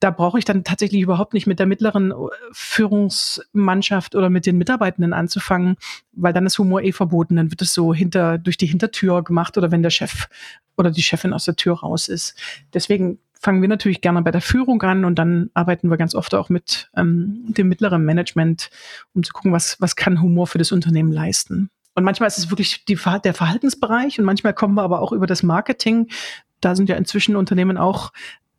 da 0.00 0.10
brauche 0.10 0.38
ich 0.38 0.44
dann 0.44 0.64
tatsächlich 0.64 1.00
überhaupt 1.00 1.32
nicht 1.32 1.46
mit 1.46 1.58
der 1.58 1.66
mittleren 1.66 2.10
äh, 2.10 2.14
Führungsmannschaft 2.52 4.14
oder 4.14 4.30
mit 4.30 4.46
den 4.46 4.58
Mitarbeitenden 4.58 5.12
anzufangen, 5.12 5.76
weil 6.12 6.32
dann 6.32 6.46
ist 6.46 6.58
Humor 6.58 6.82
eh 6.82 6.92
verboten. 6.92 7.36
Dann 7.36 7.50
wird 7.50 7.62
es 7.62 7.72
so 7.72 7.94
hinter, 7.94 8.38
durch 8.38 8.56
die 8.56 8.66
Hintertür 8.66 9.22
gemacht 9.22 9.56
oder 9.56 9.70
wenn 9.70 9.82
der 9.82 9.90
Chef 9.90 10.28
oder 10.76 10.90
die 10.90 11.02
Chefin 11.02 11.32
aus 11.32 11.46
der 11.46 11.56
Tür 11.56 11.78
raus 11.78 12.08
ist. 12.08 12.38
Deswegen 12.74 13.18
fangen 13.40 13.62
wir 13.62 13.68
natürlich 13.68 14.00
gerne 14.00 14.22
bei 14.22 14.30
der 14.30 14.40
Führung 14.40 14.82
an 14.82 15.04
und 15.04 15.18
dann 15.18 15.50
arbeiten 15.54 15.88
wir 15.90 15.96
ganz 15.96 16.14
oft 16.14 16.34
auch 16.34 16.48
mit 16.48 16.90
ähm, 16.96 17.44
dem 17.48 17.68
mittleren 17.68 18.04
Management, 18.04 18.70
um 19.14 19.22
zu 19.22 19.32
gucken, 19.32 19.52
was, 19.52 19.80
was 19.80 19.96
kann 19.96 20.20
Humor 20.20 20.46
für 20.46 20.58
das 20.58 20.72
Unternehmen 20.72 21.12
leisten. 21.12 21.70
Und 21.94 22.04
manchmal 22.04 22.26
ist 22.26 22.38
es 22.38 22.50
wirklich 22.50 22.84
die, 22.84 22.98
der 23.24 23.34
Verhaltensbereich 23.34 24.18
und 24.18 24.26
manchmal 24.26 24.52
kommen 24.52 24.74
wir 24.74 24.82
aber 24.82 25.00
auch 25.00 25.12
über 25.12 25.26
das 25.26 25.42
Marketing. 25.42 26.08
Da 26.60 26.74
sind 26.74 26.88
ja 26.88 26.96
inzwischen 26.96 27.36
Unternehmen 27.36 27.78
auch 27.78 28.12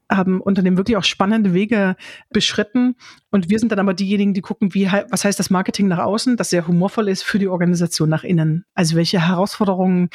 haben 0.09 0.41
Unternehmen 0.41 0.77
wirklich 0.77 0.97
auch 0.97 1.03
spannende 1.03 1.53
Wege 1.53 1.95
beschritten. 2.29 2.95
Und 3.29 3.49
wir 3.49 3.59
sind 3.59 3.71
dann 3.71 3.79
aber 3.79 3.93
diejenigen, 3.93 4.33
die 4.33 4.41
gucken, 4.41 4.73
wie, 4.73 4.85
was 5.09 5.25
heißt 5.25 5.39
das 5.39 5.49
Marketing 5.49 5.87
nach 5.87 5.99
außen, 5.99 6.37
das 6.37 6.49
sehr 6.49 6.67
humorvoll 6.67 7.09
ist 7.09 7.23
für 7.23 7.39
die 7.39 7.47
Organisation 7.47 8.09
nach 8.09 8.23
innen. 8.23 8.65
Also 8.73 8.95
welche 8.95 9.27
Herausforderungen 9.27 10.09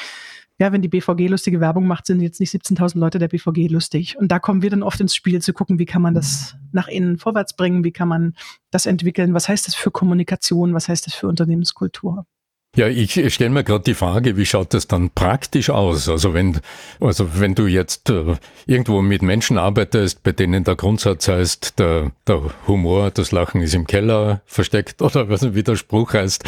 ja, 0.59 0.71
wenn 0.71 0.83
die 0.83 0.89
BVG 0.89 1.29
lustige 1.29 1.61
Werbung 1.61 1.89
macht, 1.89 2.07
sind 2.07 2.21
jetzt 2.21 2.39
nicht 2.39 2.55
17.000 2.55 2.99
Leute 2.99 3.19
der 3.19 3.27
BVG 3.27 3.69
lustig. 3.69 4.17
Und 4.17 4.31
da 4.31 4.39
kommen 4.39 4.63
wir 4.63 4.71
dann 4.71 4.85
oft 4.85 5.01
ins 5.01 5.15
Spiel 5.15 5.43
zu 5.43 5.53
gucken, 5.53 5.81
wie 5.81 5.87
kann 5.87 6.03
man 6.03 6.15
das 6.15 6.57
nach 6.71 6.87
innen 6.87 7.19
vorwärts 7.19 7.57
bringen, 7.57 7.83
wie 7.83 7.91
kann 7.91 8.07
man 8.07 8.35
das 8.71 8.87
entwickeln, 8.87 9.35
was 9.35 9.49
heißt 9.49 9.67
das 9.67 9.75
für 9.75 9.91
Kommunikation, 9.91 10.73
was 10.73 10.89
heißt 10.89 11.07
das 11.07 11.15
für 11.15 11.27
Unternehmenskultur. 11.27 12.27
Ja, 12.75 12.88
ich 12.88 13.12
stelle 13.35 13.50
mir 13.50 13.64
gerade 13.64 13.85
die 13.85 13.93
Frage, 13.93 14.38
wie 14.38 14.47
schaut 14.47 14.73
das 14.73 14.88
dann 14.88 15.11
praktisch 15.11 15.69
aus? 15.69 16.09
Also 16.09 16.33
wenn, 16.33 16.59
also 17.00 17.38
wenn 17.38 17.55
du 17.55 17.67
jetzt 17.67 18.09
äh, 18.09 18.37
irgendwo 18.64 19.02
mit 19.02 19.21
Menschen 19.21 19.59
arbeitest, 19.59 20.23
bei 20.23 20.33
denen 20.33 20.64
der 20.64 20.76
Grundsatz 20.76 21.29
heißt, 21.29 21.79
der, 21.79 22.12
der 22.26 22.41
Humor, 22.67 23.11
das 23.11 23.31
Lachen 23.31 23.61
ist 23.61 23.75
im 23.75 23.87
Keller 23.87 24.41
versteckt 24.47 25.02
oder 25.02 25.29
was 25.29 25.41
der 25.43 25.76
Spruch 25.76 26.14
heißt, 26.14 26.45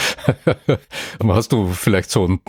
hast 1.29 1.53
du 1.53 1.69
vielleicht 1.69 2.11
so 2.11 2.27
ein 2.27 2.41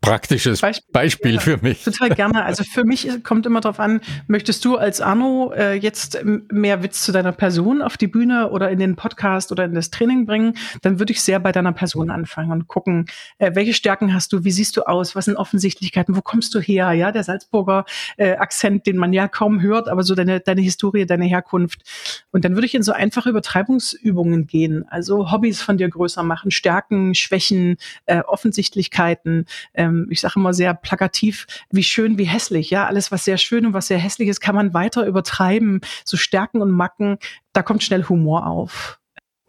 praktisches 0.00 0.60
Beispiel, 0.60 0.92
Beispiel 0.92 1.34
ja, 1.34 1.40
für 1.40 1.58
mich. 1.58 1.84
Total 1.84 2.10
gerne. 2.10 2.44
Also 2.44 2.64
für 2.64 2.84
mich 2.84 3.08
kommt 3.24 3.46
immer 3.46 3.60
darauf 3.60 3.80
an, 3.80 4.00
möchtest 4.26 4.64
du 4.64 4.76
als 4.76 5.00
Arno 5.00 5.52
äh, 5.54 5.74
jetzt 5.74 6.24
mehr 6.24 6.82
Witz 6.82 7.02
zu 7.02 7.12
deiner 7.12 7.32
Person 7.32 7.82
auf 7.82 7.96
die 7.96 8.06
Bühne 8.06 8.50
oder 8.50 8.70
in 8.70 8.78
den 8.78 8.96
Podcast 8.96 9.50
oder 9.50 9.64
in 9.64 9.74
das 9.74 9.90
Training 9.90 10.24
bringen, 10.24 10.54
dann 10.82 10.98
würde 10.98 11.12
ich 11.12 11.22
sehr 11.22 11.40
bei 11.40 11.52
deiner 11.52 11.72
Person 11.72 12.10
anfangen 12.10 12.52
und 12.52 12.68
gucken, 12.68 13.06
äh, 13.38 13.54
welche 13.54 13.74
Stärken 13.74 14.14
hast 14.14 14.32
du, 14.32 14.44
wie 14.44 14.50
siehst 14.50 14.76
du 14.76 14.82
aus, 14.82 15.16
was 15.16 15.24
sind 15.24 15.36
Offensichtlichkeiten, 15.36 16.16
wo 16.16 16.20
kommst 16.22 16.54
du 16.54 16.60
her, 16.60 16.92
ja, 16.92 17.10
der 17.10 17.24
Salzburger 17.24 17.84
äh, 18.16 18.36
Akzent, 18.36 18.86
den 18.86 18.96
man 18.96 19.12
ja 19.12 19.26
kaum 19.26 19.60
hört, 19.60 19.88
aber 19.88 20.04
so 20.04 20.14
deine, 20.14 20.40
deine 20.40 20.60
Historie, 20.60 21.06
deine 21.06 21.24
Herkunft. 21.24 21.82
Und 22.30 22.44
dann 22.44 22.54
würde 22.54 22.66
ich 22.66 22.74
in 22.74 22.82
so 22.82 22.92
einfache 22.92 23.30
Übertreibungsübungen 23.30 24.46
gehen, 24.46 24.84
also 24.88 25.32
Hobbys 25.32 25.60
von 25.60 25.76
dir 25.76 25.88
größer 25.88 26.22
machen, 26.22 26.50
Stärken, 26.50 27.14
Schwächen, 27.14 27.76
äh, 28.06 28.20
Offensichtlichkeiten, 28.20 29.46
äh, 29.72 29.87
ähm, 29.88 30.06
ich 30.10 30.20
sage 30.20 30.34
immer 30.36 30.54
sehr 30.54 30.74
plakativ, 30.74 31.46
wie 31.70 31.82
schön, 31.82 32.18
wie 32.18 32.24
hässlich. 32.24 32.70
Ja, 32.70 32.86
alles, 32.86 33.10
was 33.10 33.24
sehr 33.24 33.38
schön 33.38 33.66
und 33.66 33.72
was 33.72 33.88
sehr 33.88 33.98
hässlich 33.98 34.28
ist, 34.28 34.40
kann 34.40 34.54
man 34.54 34.74
weiter 34.74 35.06
übertreiben. 35.06 35.80
So 36.04 36.16
Stärken 36.16 36.60
und 36.60 36.70
Macken, 36.70 37.18
da 37.52 37.62
kommt 37.62 37.82
schnell 37.82 38.04
Humor 38.04 38.46
auf 38.46 38.97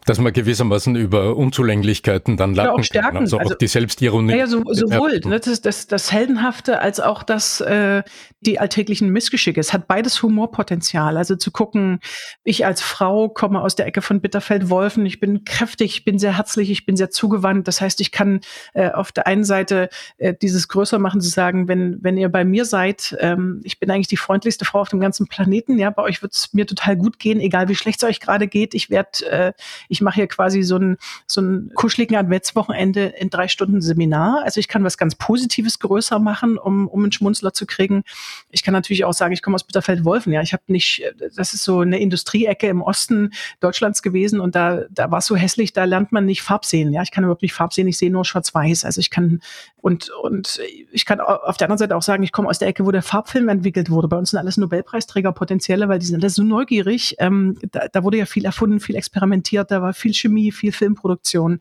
dass 0.10 0.18
man 0.18 0.34
gewissermaßen 0.34 0.96
über 0.96 1.36
Unzulänglichkeiten 1.36 2.36
dann 2.36 2.56
lachen 2.56 2.66
ja, 2.66 2.74
auch 2.74 2.84
stärken. 2.84 3.10
kann. 3.10 3.18
Also, 3.18 3.38
also 3.38 3.54
auch 3.54 3.58
die 3.60 3.68
Selbstironie. 3.68 4.38
Ja, 4.38 4.48
so, 4.48 4.64
sowohl 4.66 5.20
ne, 5.24 5.40
das, 5.40 5.62
das, 5.62 5.86
das 5.86 6.12
Heldenhafte 6.12 6.80
als 6.80 7.00
auch 7.00 7.22
das 7.22 7.62
äh, 7.62 8.02
die 8.42 8.60
alltäglichen 8.60 9.10
Missgeschicke. 9.10 9.60
Es 9.60 9.74
hat 9.74 9.88
beides 9.88 10.24
Humorpotenzial. 10.24 11.18
Also 11.18 11.36
zu 11.36 11.52
gucken, 11.52 12.00
ich 12.44 12.66
als 12.66 12.82
Frau 12.82 13.28
komme 13.30 13.62
aus 13.62 13.76
der 13.76 13.86
Ecke 13.86 14.02
von 14.02 14.22
Bitterfeld-Wolfen, 14.22 15.06
ich 15.06 15.20
bin 15.20 15.44
kräftig, 15.44 15.98
ich 15.98 16.06
bin 16.06 16.20
sehr 16.20 16.38
herzlich, 16.38 16.72
ich 16.72 16.86
bin 16.86 16.96
sehr 16.96 17.10
zugewandt. 17.10 17.68
Das 17.68 17.82
heißt, 17.82 18.00
ich 18.00 18.12
kann 18.12 18.40
äh, 18.74 18.90
auf 18.92 19.12
der 19.12 19.28
einen 19.28 19.44
Seite 19.44 19.90
äh, 20.18 20.34
dieses 20.34 20.70
größer 20.70 21.00
machen, 21.00 21.20
zu 21.22 21.30
sagen, 21.30 21.68
wenn, 21.68 21.98
wenn 22.02 22.18
ihr 22.18 22.30
bei 22.30 22.46
mir 22.46 22.64
seid, 22.64 23.16
ähm, 23.20 23.60
ich 23.64 23.78
bin 23.78 23.92
eigentlich 23.92 24.08
die 24.08 24.18
freundlichste 24.18 24.64
Frau 24.64 24.82
auf 24.82 24.90
dem 24.90 25.02
ganzen 25.02 25.28
Planeten, 25.28 25.78
ja, 25.78 25.90
bei 25.90 26.04
euch 26.04 26.22
wird 26.22 26.34
es 26.34 26.54
mir 26.54 26.66
total 26.66 26.96
gut 26.96 27.20
gehen, 27.20 27.42
egal 27.42 27.68
wie 27.68 27.76
schlecht 27.76 28.02
es 28.02 28.10
euch 28.10 28.22
gerade 28.22 28.48
geht. 28.48 28.74
Ich 28.74 28.90
werde, 28.90 29.30
äh, 29.30 29.54
ich 29.90 29.99
ich 30.00 30.02
mache 30.02 30.16
hier 30.16 30.28
quasi 30.28 30.64
so 30.64 30.78
ein, 30.78 30.98
so 31.28 31.42
ein 31.42 31.72
kuscheligen 31.76 32.16
Adventswochenende 32.16 33.08
in 33.20 33.30
drei 33.30 33.50
Stunden 33.50 33.82
Seminar. 33.82 34.44
Also 34.44 34.62
ich 34.62 34.70
kann 34.70 34.86
was 34.86 34.98
ganz 34.98 35.16
Positives 35.16 35.80
größer 35.80 36.20
machen, 36.20 36.58
um, 36.58 36.88
um 36.88 37.04
einen 37.04 37.12
Schmunzler 37.12 37.54
zu 37.54 37.66
kriegen. 37.66 38.04
Ich 38.50 38.64
kann 38.64 38.74
natürlich 38.74 39.04
auch 39.04 39.14
sagen, 39.14 39.34
ich 39.34 39.42
komme 39.42 39.56
aus 39.56 39.66
Bitterfeld-Wolfen. 39.66 40.32
Ja, 40.32 40.42
ich 40.42 40.54
habe 40.54 40.64
nicht, 40.68 41.04
das 41.36 41.54
ist 41.54 41.64
so 41.64 41.82
eine 41.82 42.00
Industrieecke 42.00 42.68
im 42.68 42.82
Osten 42.82 43.32
Deutschlands 43.60 44.02
gewesen 44.02 44.40
und 44.40 44.56
da, 44.56 44.86
da 44.90 45.12
war 45.12 45.20
es 45.20 45.26
so 45.26 45.36
hässlich, 45.36 45.74
da 45.74 45.84
lernt 45.84 46.14
man 46.14 46.26
nicht 46.26 46.44
Farbsehen. 46.44 46.94
Ja, 46.94 47.02
ich 47.02 47.12
kann 47.12 47.26
überhaupt 47.26 47.42
nicht 47.42 47.54
Farbsehen, 47.54 47.88
ich 47.90 47.98
sehe 47.98 48.10
nur 48.10 48.24
schwarz-weiß. 48.24 48.86
Also 48.86 49.02
ich 49.02 49.10
kann, 49.10 49.42
und, 49.82 50.10
und 50.22 50.60
ich 50.92 51.06
kann 51.06 51.20
auf 51.20 51.58
der 51.58 51.68
anderen 51.68 51.78
Seite 51.78 51.96
auch 51.96 52.02
sagen, 52.02 52.24
ich 52.24 52.32
komme 52.32 52.50
aus 52.50 52.60
der 52.60 52.68
Ecke, 52.68 52.86
wo 52.86 52.92
der 52.92 53.02
Farbfilm 53.02 53.48
entwickelt 53.48 53.90
wurde. 53.90 54.08
Bei 54.08 54.18
uns 54.18 54.32
sind 54.32 54.40
alles 54.40 54.58
Nobelpreisträger 54.58 55.32
potenzielle, 55.32 55.88
weil 55.88 56.00
die 56.00 56.06
sind 56.06 56.22
alle 56.22 56.30
so 56.30 56.44
neugierig. 56.44 57.16
Ähm, 57.20 57.58
da, 57.72 57.88
da 57.92 58.04
wurde 58.04 58.18
ja 58.18 58.26
viel 58.26 58.46
erfunden, 58.46 58.80
viel 58.80 58.96
experimentiert, 58.96 59.72
da 59.72 59.82
war 59.82 59.94
viel 59.94 60.14
Chemie, 60.14 60.52
viel 60.52 60.72
Filmproduktion. 60.72 61.60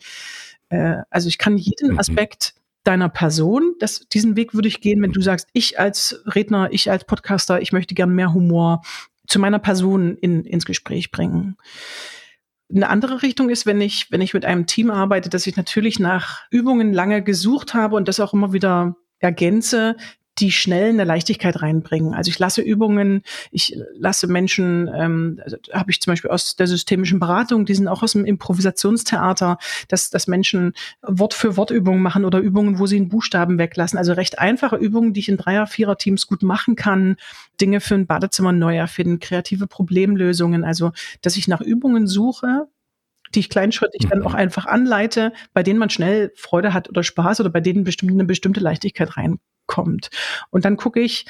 Äh, 0.68 1.02
also 1.10 1.28
ich 1.28 1.38
kann 1.38 1.56
jeden 1.56 1.92
mhm. 1.92 1.98
Aspekt 1.98 2.54
deiner 2.84 3.08
Person, 3.08 3.74
das, 3.80 4.08
diesen 4.08 4.34
Weg 4.36 4.54
würde 4.54 4.68
ich 4.68 4.80
gehen, 4.80 5.02
wenn 5.02 5.12
du 5.12 5.20
sagst, 5.20 5.48
ich 5.52 5.78
als 5.78 6.22
Redner, 6.26 6.68
ich 6.72 6.90
als 6.90 7.04
Podcaster, 7.04 7.60
ich 7.60 7.72
möchte 7.72 7.94
gern 7.94 8.14
mehr 8.14 8.32
Humor 8.32 8.82
zu 9.26 9.38
meiner 9.38 9.58
Person 9.58 10.16
in, 10.16 10.44
ins 10.44 10.64
Gespräch 10.64 11.10
bringen. 11.10 11.56
Eine 12.70 12.88
andere 12.88 13.22
Richtung 13.22 13.48
ist, 13.48 13.64
wenn 13.66 13.80
ich, 13.80 14.10
wenn 14.10 14.20
ich 14.20 14.34
mit 14.34 14.44
einem 14.44 14.66
Team 14.66 14.90
arbeite, 14.90 15.30
dass 15.30 15.46
ich 15.46 15.56
natürlich 15.56 15.98
nach 15.98 16.42
Übungen 16.50 16.92
lange 16.92 17.22
gesucht 17.22 17.74
habe 17.74 17.96
und 17.96 18.08
das 18.08 18.20
auch 18.20 18.34
immer 18.34 18.52
wieder 18.52 18.96
ergänze, 19.20 19.96
die 20.38 20.52
schnell 20.52 20.90
eine 20.90 21.04
Leichtigkeit 21.04 21.60
reinbringen. 21.62 22.14
Also 22.14 22.30
ich 22.30 22.38
lasse 22.38 22.60
Übungen, 22.60 23.22
ich 23.50 23.76
lasse 23.94 24.26
Menschen, 24.26 24.90
ähm, 24.94 25.40
also 25.44 25.56
habe 25.72 25.90
ich 25.90 26.00
zum 26.00 26.12
Beispiel 26.12 26.30
aus 26.30 26.56
der 26.56 26.66
systemischen 26.66 27.18
Beratung, 27.18 27.64
die 27.64 27.74
sind 27.74 27.88
auch 27.88 28.02
aus 28.02 28.12
dem 28.12 28.24
Improvisationstheater, 28.24 29.58
dass, 29.88 30.10
dass 30.10 30.26
Menschen 30.26 30.72
Wort 31.02 31.34
für 31.34 31.56
Wort 31.56 31.70
Übungen 31.70 32.02
machen 32.02 32.24
oder 32.24 32.38
Übungen, 32.38 32.78
wo 32.78 32.86
sie 32.86 32.96
einen 32.96 33.08
Buchstaben 33.08 33.58
weglassen. 33.58 33.98
Also 33.98 34.12
recht 34.12 34.38
einfache 34.38 34.76
Übungen, 34.76 35.12
die 35.12 35.20
ich 35.20 35.28
in 35.28 35.36
Dreier-, 35.36 35.66
Vierer-Teams 35.66 36.26
gut 36.26 36.42
machen 36.42 36.76
kann. 36.76 37.16
Dinge 37.60 37.80
für 37.80 37.94
ein 37.94 38.06
Badezimmer 38.06 38.52
neu 38.52 38.76
erfinden, 38.76 39.18
kreative 39.18 39.66
Problemlösungen. 39.66 40.64
Also, 40.64 40.92
dass 41.22 41.36
ich 41.36 41.48
nach 41.48 41.60
Übungen 41.60 42.06
suche, 42.06 42.68
die 43.34 43.40
ich 43.40 43.50
kleinschrittig 43.50 44.04
mhm. 44.04 44.10
dann 44.10 44.22
auch 44.22 44.34
einfach 44.34 44.66
anleite, 44.66 45.32
bei 45.52 45.62
denen 45.62 45.78
man 45.78 45.90
schnell 45.90 46.32
Freude 46.36 46.72
hat 46.72 46.88
oder 46.88 47.02
Spaß 47.02 47.40
oder 47.40 47.50
bei 47.50 47.60
denen 47.60 47.84
bestimmt 47.84 48.12
eine 48.12 48.24
bestimmte 48.24 48.60
Leichtigkeit 48.60 49.16
rein 49.16 49.38
kommt. 49.68 50.10
Und 50.50 50.64
dann 50.64 50.76
gucke 50.76 51.00
ich, 51.00 51.26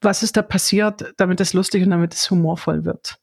was 0.00 0.22
ist 0.22 0.36
da 0.36 0.42
passiert, 0.42 1.12
damit 1.16 1.40
es 1.40 1.52
lustig 1.52 1.82
und 1.82 1.90
damit 1.90 2.14
es 2.14 2.30
humorvoll 2.30 2.84
wird. 2.84 3.18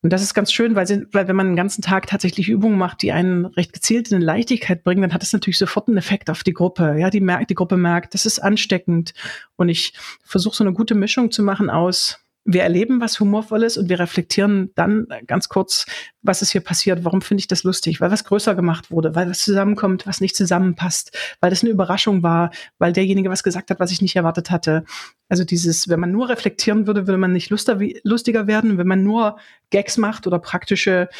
Und 0.00 0.12
das 0.12 0.22
ist 0.22 0.34
ganz 0.34 0.52
schön, 0.52 0.76
weil, 0.76 0.86
sie, 0.86 1.06
weil 1.10 1.26
wenn 1.26 1.34
man 1.34 1.48
den 1.48 1.56
ganzen 1.56 1.82
Tag 1.82 2.06
tatsächlich 2.06 2.48
Übungen 2.48 2.78
macht, 2.78 3.02
die 3.02 3.10
einen 3.10 3.46
recht 3.46 3.72
gezielt 3.72 4.12
in 4.12 4.20
Leichtigkeit 4.20 4.84
bringen, 4.84 5.02
dann 5.02 5.12
hat 5.12 5.22
das 5.22 5.32
natürlich 5.32 5.58
sofort 5.58 5.88
einen 5.88 5.96
Effekt 5.96 6.30
auf 6.30 6.44
die 6.44 6.52
Gruppe. 6.52 6.96
Ja, 6.98 7.10
die 7.10 7.20
merkt, 7.20 7.50
die 7.50 7.56
Gruppe 7.56 7.76
merkt, 7.76 8.14
das 8.14 8.24
ist 8.24 8.38
ansteckend. 8.38 9.12
Und 9.56 9.68
ich 9.68 9.94
versuche 10.22 10.54
so 10.54 10.62
eine 10.62 10.72
gute 10.72 10.94
Mischung 10.94 11.32
zu 11.32 11.42
machen 11.42 11.68
aus 11.68 12.20
wir 12.50 12.62
erleben 12.62 13.02
was 13.02 13.20
Humorvolles 13.20 13.76
und 13.76 13.90
wir 13.90 13.98
reflektieren 13.98 14.70
dann 14.74 15.06
ganz 15.26 15.50
kurz, 15.50 15.84
was 16.22 16.40
ist 16.40 16.50
hier 16.50 16.62
passiert, 16.62 17.04
warum 17.04 17.20
finde 17.20 17.42
ich 17.42 17.46
das 17.46 17.62
lustig, 17.62 18.00
weil 18.00 18.10
was 18.10 18.24
größer 18.24 18.54
gemacht 18.54 18.90
wurde, 18.90 19.14
weil 19.14 19.28
was 19.28 19.40
zusammenkommt, 19.40 20.06
was 20.06 20.22
nicht 20.22 20.34
zusammenpasst, 20.34 21.14
weil 21.42 21.50
das 21.50 21.62
eine 21.62 21.70
Überraschung 21.70 22.22
war, 22.22 22.50
weil 22.78 22.94
derjenige 22.94 23.28
was 23.28 23.42
gesagt 23.42 23.68
hat, 23.70 23.80
was 23.80 23.92
ich 23.92 24.00
nicht 24.00 24.16
erwartet 24.16 24.50
hatte. 24.50 24.84
Also 25.28 25.44
dieses, 25.44 25.90
wenn 25.90 26.00
man 26.00 26.10
nur 26.10 26.30
reflektieren 26.30 26.86
würde, 26.86 27.06
würde 27.06 27.18
man 27.18 27.34
nicht 27.34 27.50
lustiger 27.50 28.46
werden. 28.46 28.78
Wenn 28.78 28.88
man 28.88 29.02
nur 29.02 29.38
Gags 29.68 29.98
macht 29.98 30.26
oder 30.26 30.38
praktische 30.38 31.10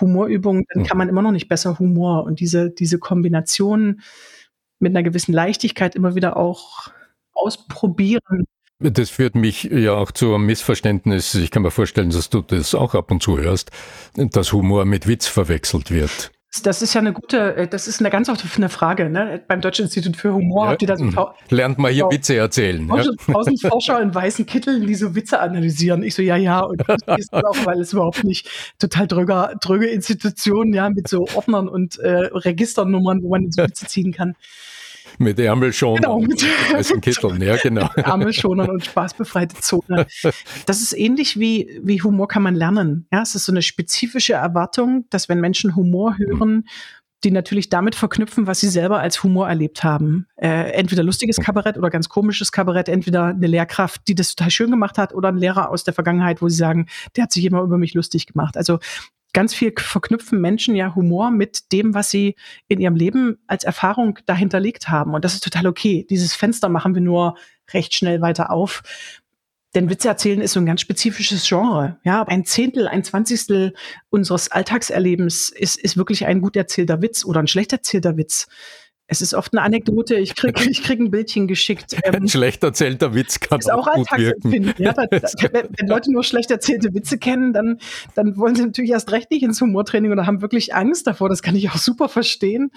Humorübungen, 0.00 0.64
dann 0.72 0.84
kann 0.84 0.96
man 0.96 1.10
immer 1.10 1.20
noch 1.20 1.32
nicht 1.32 1.48
besser 1.48 1.78
Humor. 1.78 2.24
Und 2.24 2.40
diese, 2.40 2.70
diese 2.70 2.98
Kombination 2.98 4.00
mit 4.78 4.92
einer 4.92 5.02
gewissen 5.02 5.34
Leichtigkeit 5.34 5.94
immer 5.94 6.14
wieder 6.14 6.38
auch 6.38 6.88
ausprobieren, 7.34 8.46
das 8.80 9.10
führt 9.10 9.34
mich 9.34 9.64
ja 9.64 9.94
auch 9.94 10.12
zu 10.12 10.34
einem 10.34 10.46
Missverständnis. 10.46 11.34
Ich 11.34 11.50
kann 11.50 11.62
mir 11.62 11.70
vorstellen, 11.70 12.10
dass 12.10 12.30
du 12.30 12.42
das 12.42 12.74
auch 12.74 12.94
ab 12.94 13.10
und 13.10 13.22
zu 13.22 13.38
hörst, 13.38 13.70
dass 14.14 14.52
Humor 14.52 14.84
mit 14.84 15.06
Witz 15.06 15.26
verwechselt 15.26 15.90
wird. 15.90 16.30
Das 16.62 16.80
ist 16.80 16.94
ja 16.94 17.02
eine 17.02 17.12
gute, 17.12 17.56
äh, 17.56 17.68
das 17.68 17.86
ist 17.86 18.00
eine 18.00 18.08
ganz 18.08 18.30
offene 18.30 18.70
Frage, 18.70 19.10
ne? 19.10 19.42
Beim 19.46 19.60
Deutschen 19.60 19.84
Institut 19.84 20.16
für 20.16 20.32
Humor 20.32 20.64
ja, 20.64 20.70
habt 20.70 20.82
ihr 20.82 20.88
da 20.88 20.96
so 20.96 21.04
mhm. 21.04 21.18
Lernt 21.50 21.78
mal 21.78 21.92
hier 21.92 22.06
Witze 22.10 22.36
erzählen. 22.36 22.88
Tausend, 22.88 23.20
ja. 23.26 23.34
tausend 23.34 23.60
Forscher 23.60 24.00
in 24.00 24.14
weißen 24.14 24.46
Kitteln, 24.46 24.86
die 24.86 24.94
so 24.94 25.14
Witze 25.14 25.40
analysieren. 25.40 26.02
Ich 26.02 26.14
so, 26.14 26.22
ja, 26.22 26.36
ja, 26.36 26.60
und 26.60 26.82
das 26.86 27.18
ist 27.18 27.34
auch, 27.34 27.66
weil 27.66 27.80
es 27.80 27.92
überhaupt 27.92 28.24
nicht 28.24 28.48
total 28.78 29.06
dröger, 29.06 29.56
dröge 29.60 29.88
Institutionen, 29.88 30.72
ja, 30.72 30.88
mit 30.88 31.06
so 31.08 31.26
Ordnern 31.34 31.68
und 31.68 31.98
äh, 31.98 32.30
Registernummern, 32.32 33.22
wo 33.22 33.28
man 33.28 33.52
so 33.52 33.64
Witze 33.64 33.86
ziehen 33.86 34.12
kann. 34.12 34.34
Mit 35.18 35.38
Ärmelschonern 35.38 36.02
genau, 36.02 36.20
mit 36.20 36.44
weißen 36.72 37.00
Kitteln, 37.00 37.42
ja 37.42 37.56
genau. 37.56 37.88
Ärmelschonern 37.96 38.70
und 38.70 38.84
spaßbefreite 38.84 39.56
Zone. 39.60 40.06
Das 40.66 40.80
ist 40.80 40.92
ähnlich 40.96 41.38
wie, 41.38 41.80
wie 41.82 42.00
Humor 42.02 42.28
kann 42.28 42.42
man 42.42 42.54
lernen. 42.54 43.06
Ja, 43.12 43.22
es 43.22 43.34
ist 43.34 43.44
so 43.44 43.52
eine 43.52 43.62
spezifische 43.62 44.34
Erwartung, 44.34 45.06
dass 45.10 45.28
wenn 45.28 45.40
Menschen 45.40 45.74
Humor 45.74 46.16
hören, 46.18 46.64
die 47.24 47.32
natürlich 47.32 47.68
damit 47.68 47.96
verknüpfen, 47.96 48.46
was 48.46 48.60
sie 48.60 48.68
selber 48.68 49.00
als 49.00 49.22
Humor 49.24 49.48
erlebt 49.48 49.82
haben. 49.82 50.26
Äh, 50.36 50.70
entweder 50.72 51.02
lustiges 51.02 51.38
Kabarett 51.38 51.76
oder 51.76 51.90
ganz 51.90 52.08
komisches 52.08 52.52
Kabarett, 52.52 52.88
entweder 52.88 53.26
eine 53.26 53.46
Lehrkraft, 53.46 54.02
die 54.06 54.14
das 54.14 54.36
total 54.36 54.50
schön 54.50 54.70
gemacht 54.70 54.98
hat, 54.98 55.12
oder 55.12 55.28
ein 55.28 55.36
Lehrer 55.36 55.70
aus 55.70 55.82
der 55.82 55.94
Vergangenheit, 55.94 56.40
wo 56.40 56.48
sie 56.48 56.56
sagen, 56.56 56.86
der 57.16 57.24
hat 57.24 57.32
sich 57.32 57.44
immer 57.44 57.62
über 57.62 57.76
mich 57.76 57.94
lustig 57.94 58.26
gemacht. 58.26 58.56
Also 58.56 58.78
ganz 59.32 59.54
viel 59.54 59.72
verknüpfen 59.76 60.40
Menschen 60.40 60.74
ja 60.74 60.94
Humor 60.94 61.30
mit 61.30 61.72
dem, 61.72 61.94
was 61.94 62.10
sie 62.10 62.34
in 62.66 62.80
ihrem 62.80 62.96
Leben 62.96 63.38
als 63.46 63.64
Erfahrung 63.64 64.18
dahinterlegt 64.26 64.88
haben. 64.88 65.14
Und 65.14 65.24
das 65.24 65.34
ist 65.34 65.44
total 65.44 65.66
okay. 65.66 66.06
Dieses 66.08 66.34
Fenster 66.34 66.68
machen 66.68 66.94
wir 66.94 67.02
nur 67.02 67.36
recht 67.72 67.94
schnell 67.94 68.20
weiter 68.20 68.50
auf. 68.50 68.82
Denn 69.74 69.90
Witze 69.90 70.08
erzählen 70.08 70.40
ist 70.40 70.52
so 70.52 70.60
ein 70.60 70.66
ganz 70.66 70.80
spezifisches 70.80 71.46
Genre. 71.46 71.98
Ja, 72.02 72.22
ein 72.22 72.46
Zehntel, 72.46 72.88
ein 72.88 73.04
Zwanzigstel 73.04 73.74
unseres 74.08 74.50
Alltagserlebens 74.50 75.50
ist, 75.50 75.78
ist 75.78 75.98
wirklich 75.98 76.24
ein 76.24 76.40
gut 76.40 76.56
erzählter 76.56 77.02
Witz 77.02 77.24
oder 77.24 77.40
ein 77.40 77.48
schlecht 77.48 77.72
erzählter 77.72 78.16
Witz. 78.16 78.46
Es 79.10 79.22
ist 79.22 79.32
oft 79.32 79.54
eine 79.54 79.62
Anekdote. 79.62 80.16
Ich 80.16 80.36
kriege 80.36 80.62
ich 80.70 80.82
krieg 80.82 81.00
ein 81.00 81.10
Bildchen 81.10 81.48
geschickt. 81.48 81.96
Ähm, 82.04 82.14
ein 82.14 82.28
schlecht 82.28 82.62
erzählter 82.62 83.14
Witz 83.14 83.40
kann 83.40 83.58
ist 83.58 83.72
auch, 83.72 83.88
auch 83.88 83.94
gut 83.94 84.06
wirken. 84.16 84.74
Ja, 84.76 84.94
wenn, 85.10 85.68
wenn, 85.76 85.88
Leute 85.88 86.12
nur 86.12 86.22
schlecht 86.22 86.50
erzählte 86.50 86.92
Witze 86.94 87.18
kennen, 87.18 87.54
dann, 87.54 87.78
dann 88.14 88.36
wollen 88.36 88.54
sie 88.54 88.66
natürlich 88.66 88.90
erst 88.90 89.10
recht 89.10 89.30
nicht 89.30 89.42
ins 89.42 89.60
Humortraining 89.60 90.12
oder 90.12 90.26
haben 90.26 90.42
wirklich 90.42 90.74
Angst 90.74 91.06
davor. 91.06 91.30
Das 91.30 91.42
kann 91.42 91.56
ich 91.56 91.70
auch 91.70 91.78
super 91.78 92.10
verstehen. 92.10 92.70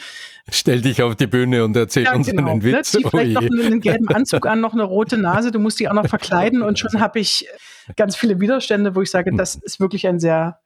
Stell 0.50 0.81
dich 0.81 1.03
auf 1.03 1.15
die 1.15 1.27
Bühne 1.27 1.65
und 1.65 1.75
erzähl 1.75 2.05
ja, 2.05 2.15
uns 2.15 2.27
genau, 2.27 2.50
einen 2.50 2.59
ne? 2.59 2.63
Witz. 2.63 2.93
Ne? 2.93 3.01
Zieh 3.01 3.09
vielleicht 3.09 3.38
oh 3.38 3.41
noch 3.41 3.65
einen 3.65 3.81
gelben 3.81 4.07
Anzug 4.07 4.45
an, 4.45 4.61
noch 4.61 4.73
eine 4.73 4.83
rote 4.83 5.17
Nase. 5.17 5.51
Du 5.51 5.59
musst 5.59 5.81
dich 5.81 5.89
auch 5.89 5.93
noch 5.93 6.07
verkleiden 6.07 6.61
und 6.61 6.79
schon 6.79 6.91
habe 7.01 7.19
ich 7.19 7.45
ganz 7.97 8.15
viele 8.15 8.39
Widerstände, 8.39 8.95
wo 8.95 9.01
ich 9.01 9.11
sage, 9.11 9.31
hm. 9.31 9.38
das 9.38 9.55
ist 9.55 9.81
wirklich 9.81 10.07
ein 10.07 10.19
sehr 10.19 10.59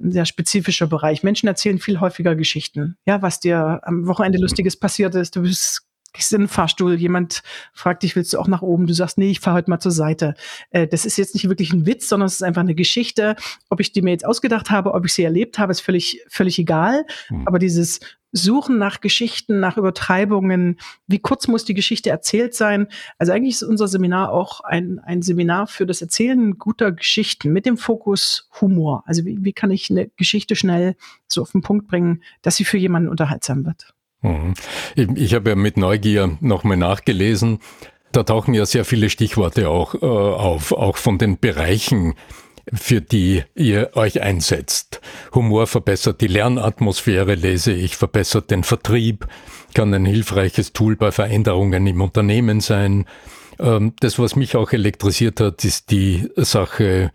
ein 0.00 0.12
sehr 0.12 0.26
spezifischer 0.26 0.86
Bereich. 0.86 1.22
Menschen 1.22 1.46
erzählen 1.48 1.78
viel 1.78 2.00
häufiger 2.00 2.34
Geschichten. 2.34 2.96
Ja, 3.06 3.22
was 3.22 3.40
dir 3.40 3.80
am 3.82 4.06
Wochenende 4.06 4.38
Lustiges 4.38 4.78
passiert 4.78 5.14
ist. 5.14 5.36
Du 5.36 5.42
bist 5.42 5.86
gehst 6.16 6.32
in 6.32 6.42
den 6.42 6.48
Fahrstuhl, 6.48 6.94
jemand 6.94 7.42
fragt 7.72 8.02
dich, 8.02 8.16
willst 8.16 8.32
du 8.32 8.38
auch 8.38 8.48
nach 8.48 8.62
oben? 8.62 8.86
Du 8.86 8.94
sagst, 8.94 9.18
nee, 9.18 9.30
ich 9.30 9.40
fahre 9.40 9.56
heute 9.56 9.70
mal 9.70 9.80
zur 9.80 9.92
Seite. 9.92 10.34
Äh, 10.70 10.86
das 10.86 11.04
ist 11.04 11.16
jetzt 11.16 11.34
nicht 11.34 11.48
wirklich 11.48 11.72
ein 11.72 11.86
Witz, 11.86 12.08
sondern 12.08 12.26
es 12.26 12.34
ist 12.34 12.42
einfach 12.42 12.62
eine 12.62 12.74
Geschichte. 12.74 13.36
Ob 13.70 13.80
ich 13.80 13.92
die 13.92 14.02
mir 14.02 14.10
jetzt 14.10 14.26
ausgedacht 14.26 14.70
habe, 14.70 14.94
ob 14.94 15.04
ich 15.06 15.14
sie 15.14 15.24
erlebt 15.24 15.58
habe, 15.58 15.72
ist 15.72 15.80
völlig, 15.80 16.22
völlig 16.28 16.58
egal. 16.58 17.04
Mhm. 17.30 17.46
Aber 17.46 17.58
dieses 17.58 18.00
Suchen 18.32 18.78
nach 18.78 19.00
Geschichten, 19.00 19.60
nach 19.60 19.76
Übertreibungen, 19.76 20.78
wie 21.06 21.18
kurz 21.18 21.48
muss 21.48 21.64
die 21.64 21.74
Geschichte 21.74 22.10
erzählt 22.10 22.54
sein? 22.54 22.88
Also 23.18 23.32
eigentlich 23.32 23.54
ist 23.54 23.62
unser 23.62 23.88
Seminar 23.88 24.30
auch 24.30 24.60
ein, 24.60 24.98
ein 25.00 25.22
Seminar 25.22 25.66
für 25.66 25.86
das 25.86 26.02
Erzählen 26.02 26.58
guter 26.58 26.92
Geschichten 26.92 27.52
mit 27.52 27.66
dem 27.66 27.76
Fokus 27.76 28.48
Humor. 28.60 29.04
Also 29.06 29.24
wie, 29.24 29.44
wie 29.44 29.52
kann 29.52 29.70
ich 29.70 29.90
eine 29.90 30.08
Geschichte 30.16 30.56
schnell 30.56 30.96
so 31.28 31.42
auf 31.42 31.52
den 31.52 31.62
Punkt 31.62 31.86
bringen, 31.86 32.22
dass 32.42 32.56
sie 32.56 32.64
für 32.64 32.78
jemanden 32.78 33.08
unterhaltsam 33.08 33.64
wird? 33.64 33.95
Mhm. 34.22 34.54
Ich 35.14 35.34
habe 35.34 35.50
ja 35.50 35.56
mit 35.56 35.76
Neugier 35.76 36.36
nochmal 36.40 36.76
nachgelesen. 36.76 37.60
Da 38.12 38.22
tauchen 38.22 38.54
ja 38.54 38.64
sehr 38.64 38.84
viele 38.84 39.10
Stichworte 39.10 39.68
auch 39.68 39.94
äh, 39.94 39.98
auf, 40.06 40.72
auch 40.72 40.96
von 40.96 41.18
den 41.18 41.38
Bereichen, 41.38 42.14
für 42.72 43.00
die 43.00 43.44
ihr 43.54 43.90
euch 43.94 44.22
einsetzt. 44.22 45.00
Humor 45.34 45.66
verbessert 45.66 46.20
die 46.20 46.26
Lernatmosphäre, 46.26 47.34
lese 47.34 47.72
ich, 47.72 47.96
verbessert 47.96 48.50
den 48.50 48.64
Vertrieb, 48.64 49.26
kann 49.74 49.92
ein 49.94 50.06
hilfreiches 50.06 50.72
Tool 50.72 50.96
bei 50.96 51.12
Veränderungen 51.12 51.86
im 51.86 52.00
Unternehmen 52.00 52.60
sein. 52.60 53.06
Ähm, 53.58 53.92
das, 54.00 54.18
was 54.18 54.34
mich 54.34 54.56
auch 54.56 54.72
elektrisiert 54.72 55.40
hat, 55.40 55.64
ist 55.64 55.90
die 55.90 56.28
Sache 56.36 57.12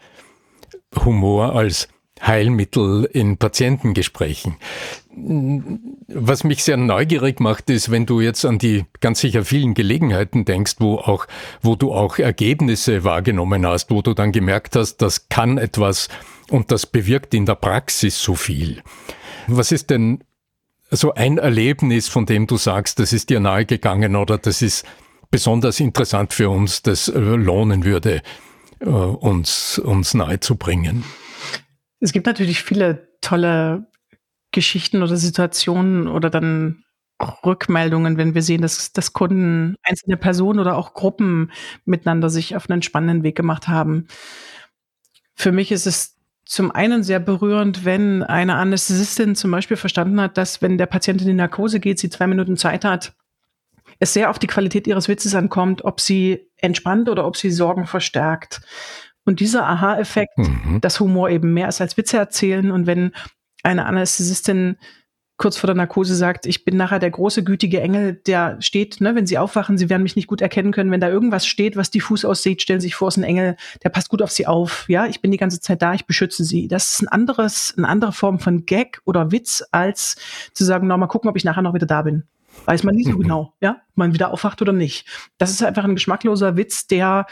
Humor 1.03 1.55
als 1.55 1.87
Heilmittel 2.21 3.05
in 3.05 3.37
Patientengesprächen. 3.37 4.57
Was 5.13 6.43
mich 6.43 6.63
sehr 6.63 6.77
neugierig 6.77 7.39
macht, 7.39 7.69
ist, 7.69 7.91
wenn 7.91 8.05
du 8.05 8.21
jetzt 8.21 8.45
an 8.45 8.59
die 8.59 8.85
ganz 9.01 9.19
sicher 9.19 9.43
vielen 9.43 9.73
Gelegenheiten 9.73 10.45
denkst, 10.45 10.75
wo 10.79 10.95
auch, 10.95 11.27
wo 11.61 11.75
du 11.75 11.93
auch 11.93 12.17
Ergebnisse 12.17 13.03
wahrgenommen 13.03 13.65
hast, 13.65 13.91
wo 13.91 14.01
du 14.01 14.13
dann 14.13 14.31
gemerkt 14.31 14.75
hast, 14.75 14.97
das 14.97 15.27
kann 15.27 15.57
etwas 15.57 16.07
und 16.49 16.71
das 16.71 16.85
bewirkt 16.85 17.33
in 17.33 17.45
der 17.45 17.55
Praxis 17.55 18.21
so 18.21 18.35
viel. 18.35 18.81
Was 19.47 19.71
ist 19.71 19.89
denn 19.89 20.23
so 20.91 21.13
ein 21.13 21.37
Erlebnis, 21.37 22.07
von 22.07 22.25
dem 22.25 22.47
du 22.47 22.57
sagst, 22.57 22.99
das 22.99 23.13
ist 23.13 23.29
dir 23.29 23.39
nahegegangen 23.39 24.15
oder 24.15 24.37
das 24.37 24.61
ist 24.61 24.85
besonders 25.29 25.79
interessant 25.79 26.33
für 26.33 26.49
uns, 26.49 26.83
das 26.83 27.07
äh, 27.07 27.19
lohnen 27.19 27.85
würde, 27.85 28.21
äh, 28.79 28.85
uns, 28.85 29.79
uns 29.79 30.13
nahezubringen? 30.13 31.03
Es 31.99 32.11
gibt 32.11 32.25
natürlich 32.25 32.63
viele 32.63 33.07
tolle 33.21 33.87
Geschichten 34.51 35.03
oder 35.03 35.17
Situationen 35.17 36.07
oder 36.07 36.29
dann 36.29 36.83
Rückmeldungen, 37.45 38.17
wenn 38.17 38.33
wir 38.33 38.41
sehen, 38.41 38.61
dass, 38.61 38.93
dass 38.93 39.13
Kunden, 39.13 39.75
einzelne 39.83 40.17
Personen 40.17 40.59
oder 40.59 40.77
auch 40.77 40.93
Gruppen 40.93 41.51
miteinander 41.85 42.29
sich 42.29 42.55
auf 42.55 42.69
einen 42.69 42.81
spannenden 42.81 43.23
Weg 43.23 43.35
gemacht 43.35 43.67
haben. 43.67 44.07
Für 45.35 45.51
mich 45.51 45.71
ist 45.71 45.87
es 45.87 46.17
zum 46.45 46.71
einen 46.71 47.03
sehr 47.03 47.19
berührend, 47.19 47.85
wenn 47.85 48.23
eine 48.23 48.55
Anästhesistin 48.55 49.35
zum 49.35 49.51
Beispiel 49.51 49.77
verstanden 49.77 50.19
hat, 50.19 50.37
dass 50.37 50.61
wenn 50.61 50.77
der 50.77 50.87
Patient 50.87 51.21
in 51.21 51.27
die 51.27 51.33
Narkose 51.33 51.79
geht, 51.79 51.99
sie 51.99 52.09
zwei 52.09 52.27
Minuten 52.27 52.57
Zeit 52.57 52.83
hat, 52.83 53.13
es 53.99 54.13
sehr 54.13 54.29
auf 54.29 54.39
die 54.39 54.47
Qualität 54.47 54.87
ihres 54.87 55.07
Witzes 55.07 55.35
ankommt, 55.35 55.85
ob 55.85 56.01
sie 56.01 56.49
entspannt 56.57 57.07
oder 57.07 57.25
ob 57.25 57.37
sie 57.37 57.51
Sorgen 57.51 57.85
verstärkt. 57.85 58.61
Und 59.25 59.39
dieser 59.39 59.67
Aha-Effekt, 59.67 60.37
mhm. 60.37 60.81
dass 60.81 60.99
Humor 60.99 61.29
eben 61.29 61.53
mehr 61.53 61.67
ist 61.69 61.79
als 61.79 61.95
Witze 61.97 62.17
erzählen 62.17 62.71
und 62.71 62.87
wenn 62.87 63.11
eine 63.63 63.85
Anästhesistin 63.85 64.77
kurz 65.41 65.57
vor 65.57 65.67
der 65.67 65.75
Narkose 65.75 66.15
sagt, 66.15 66.45
ich 66.45 66.65
bin 66.65 66.77
nachher 66.77 66.99
der 66.99 67.09
große, 67.09 67.43
gütige 67.43 67.81
Engel, 67.81 68.13
der 68.13 68.61
steht, 68.61 69.01
ne, 69.01 69.15
wenn 69.15 69.25
sie 69.25 69.39
aufwachen, 69.39 69.75
sie 69.75 69.89
werden 69.89 70.03
mich 70.03 70.15
nicht 70.15 70.27
gut 70.27 70.39
erkennen 70.39 70.71
können. 70.71 70.91
Wenn 70.91 70.99
da 70.99 71.09
irgendwas 71.09 71.47
steht, 71.47 71.75
was 71.75 71.89
diffus 71.89 72.23
aussieht, 72.23 72.61
stellen 72.61 72.79
sie 72.79 72.87
sich 72.87 72.95
vor, 72.95 73.07
es 73.07 73.17
ist 73.17 73.23
ein 73.23 73.27
Engel, 73.27 73.57
der 73.83 73.89
passt 73.89 74.09
gut 74.09 74.21
auf 74.21 74.29
sie 74.29 74.45
auf. 74.45 74.85
Ja, 74.87 75.07
ich 75.07 75.19
bin 75.19 75.31
die 75.31 75.39
ganze 75.39 75.59
Zeit 75.59 75.81
da, 75.81 75.95
ich 75.95 76.05
beschütze 76.05 76.43
sie. 76.43 76.67
Das 76.67 76.91
ist 76.91 77.01
ein 77.01 77.07
anderes, 77.07 77.73
eine 77.75 77.87
andere 77.87 78.11
Form 78.11 78.37
von 78.37 78.67
Gag 78.67 79.01
oder 79.03 79.31
Witz, 79.31 79.63
als 79.71 80.15
zu 80.53 80.63
sagen, 80.63 80.85
na, 80.85 80.95
mal 80.95 81.07
gucken, 81.07 81.27
ob 81.27 81.35
ich 81.35 81.43
nachher 81.43 81.63
noch 81.63 81.73
wieder 81.73 81.87
da 81.87 82.03
bin. 82.03 82.23
Weiß 82.65 82.83
man 82.83 82.93
nie 82.93 83.05
so 83.05 83.17
genau, 83.17 83.55
ja, 83.61 83.81
ob 83.89 83.97
man 83.97 84.13
wieder 84.13 84.31
aufwacht 84.31 84.61
oder 84.61 84.73
nicht. 84.73 85.07
Das 85.39 85.49
ist 85.49 85.63
einfach 85.63 85.85
ein 85.85 85.95
geschmackloser 85.95 86.55
Witz, 86.55 86.85
der 86.85 87.25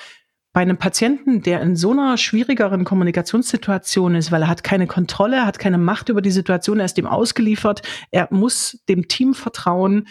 bei 0.52 0.62
einem 0.62 0.78
Patienten, 0.78 1.44
der 1.44 1.62
in 1.62 1.76
so 1.76 1.92
einer 1.92 2.18
schwierigeren 2.18 2.84
Kommunikationssituation 2.84 4.16
ist, 4.16 4.32
weil 4.32 4.42
er 4.44 4.48
hat 4.48 4.64
keine 4.64 4.88
Kontrolle, 4.88 5.46
hat 5.46 5.60
keine 5.60 5.78
Macht 5.78 6.10
über 6.10 6.22
die 6.22 6.32
Situation, 6.32 6.80
er 6.80 6.86
ist 6.86 6.98
dem 6.98 7.06
ausgeliefert, 7.06 7.84
er 8.12 8.28
muss 8.32 8.80
dem 8.90 9.08
Team 9.08 9.36
vertrauen 9.36 10.08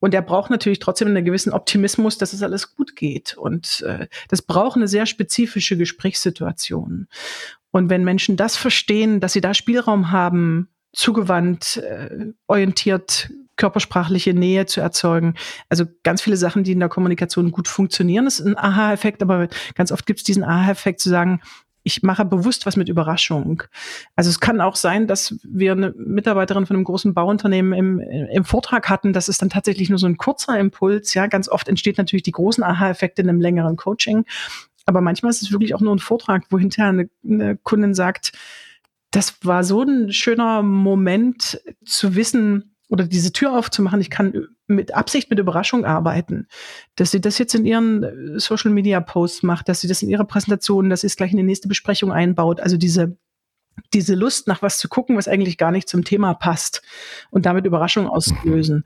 und 0.00 0.12
er 0.12 0.22
braucht 0.22 0.50
natürlich 0.50 0.80
trotzdem 0.80 1.08
einen 1.08 1.24
gewissen 1.24 1.52
Optimismus, 1.52 2.18
dass 2.18 2.32
es 2.32 2.42
alles 2.42 2.74
gut 2.74 2.96
geht. 2.96 3.36
Und 3.36 3.82
äh, 3.82 4.08
das 4.28 4.42
braucht 4.42 4.76
eine 4.76 4.88
sehr 4.88 5.06
spezifische 5.06 5.76
Gesprächssituation. 5.76 7.06
Und 7.70 7.90
wenn 7.90 8.04
Menschen 8.04 8.36
das 8.36 8.56
verstehen, 8.56 9.20
dass 9.20 9.32
sie 9.32 9.40
da 9.40 9.54
Spielraum 9.54 10.10
haben, 10.10 10.68
zugewandt, 10.92 11.78
äh, 11.78 12.32
orientiert, 12.46 13.30
körpersprachliche 13.56 14.34
Nähe 14.34 14.66
zu 14.66 14.80
erzeugen. 14.80 15.34
Also 15.68 15.84
ganz 16.02 16.22
viele 16.22 16.36
Sachen, 16.36 16.64
die 16.64 16.72
in 16.72 16.80
der 16.80 16.88
Kommunikation 16.88 17.50
gut 17.50 17.68
funktionieren, 17.68 18.26
ist 18.26 18.40
ein 18.40 18.56
Aha-Effekt, 18.56 19.22
aber 19.22 19.48
ganz 19.74 19.92
oft 19.92 20.06
gibt 20.06 20.20
es 20.20 20.24
diesen 20.24 20.44
Aha-Effekt 20.44 21.00
zu 21.00 21.08
sagen, 21.08 21.40
ich 21.86 22.02
mache 22.02 22.24
bewusst 22.24 22.66
was 22.66 22.76
mit 22.76 22.88
Überraschung. 22.88 23.62
Also 24.16 24.28
es 24.28 24.40
kann 24.40 24.60
auch 24.60 24.74
sein, 24.74 25.06
dass 25.06 25.36
wir 25.44 25.70
eine 25.70 25.94
Mitarbeiterin 25.96 26.66
von 26.66 26.74
einem 26.74 26.84
großen 26.84 27.14
Bauunternehmen 27.14 27.72
im, 27.72 28.00
im 28.00 28.44
Vortrag 28.44 28.88
hatten, 28.88 29.12
das 29.12 29.28
ist 29.28 29.40
dann 29.40 29.50
tatsächlich 29.50 29.88
nur 29.88 30.00
so 30.00 30.08
ein 30.08 30.16
kurzer 30.16 30.58
Impuls. 30.58 31.14
Ja, 31.14 31.28
ganz 31.28 31.48
oft 31.48 31.68
entsteht 31.68 31.96
natürlich 31.96 32.24
die 32.24 32.32
großen 32.32 32.64
Aha-Effekte 32.64 33.22
in 33.22 33.28
einem 33.28 33.40
längeren 33.40 33.76
Coaching. 33.76 34.24
Aber 34.84 35.00
manchmal 35.00 35.30
ist 35.30 35.42
es 35.42 35.52
wirklich 35.52 35.76
auch 35.76 35.80
nur 35.80 35.94
ein 35.94 36.00
Vortrag, 36.00 36.44
wo 36.50 36.58
hinterher 36.58 36.88
eine, 36.88 37.08
eine 37.24 37.56
Kundin 37.56 37.94
sagt, 37.94 38.32
das 39.12 39.38
war 39.42 39.62
so 39.62 39.82
ein 39.82 40.12
schöner 40.12 40.62
Moment 40.62 41.60
zu 41.84 42.16
wissen 42.16 42.75
oder 42.88 43.04
diese 43.04 43.32
Tür 43.32 43.56
aufzumachen. 43.56 44.00
Ich 44.00 44.10
kann 44.10 44.46
mit 44.66 44.94
Absicht 44.94 45.30
mit 45.30 45.38
Überraschung 45.38 45.84
arbeiten, 45.84 46.46
dass 46.94 47.10
sie 47.10 47.20
das 47.20 47.38
jetzt 47.38 47.54
in 47.54 47.64
ihren 47.64 48.02
äh, 48.02 48.38
Social 48.40 48.70
Media 48.70 49.00
Posts 49.00 49.42
macht, 49.42 49.68
dass 49.68 49.80
sie 49.80 49.88
das 49.88 50.02
in 50.02 50.08
ihrer 50.08 50.24
Präsentation, 50.24 50.90
dass 50.90 51.00
sie 51.00 51.08
es 51.08 51.16
gleich 51.16 51.32
in 51.32 51.38
die 51.38 51.42
nächste 51.42 51.68
Besprechung 51.68 52.12
einbaut. 52.12 52.60
Also 52.60 52.76
diese 52.76 53.16
diese 53.92 54.14
Lust 54.14 54.48
nach 54.48 54.62
was 54.62 54.78
zu 54.78 54.88
gucken, 54.88 55.16
was 55.16 55.28
eigentlich 55.28 55.58
gar 55.58 55.70
nicht 55.70 55.88
zum 55.88 56.04
Thema 56.04 56.34
passt 56.34 56.82
und 57.30 57.46
damit 57.46 57.66
Überraschung 57.66 58.08
auslösen. 58.08 58.84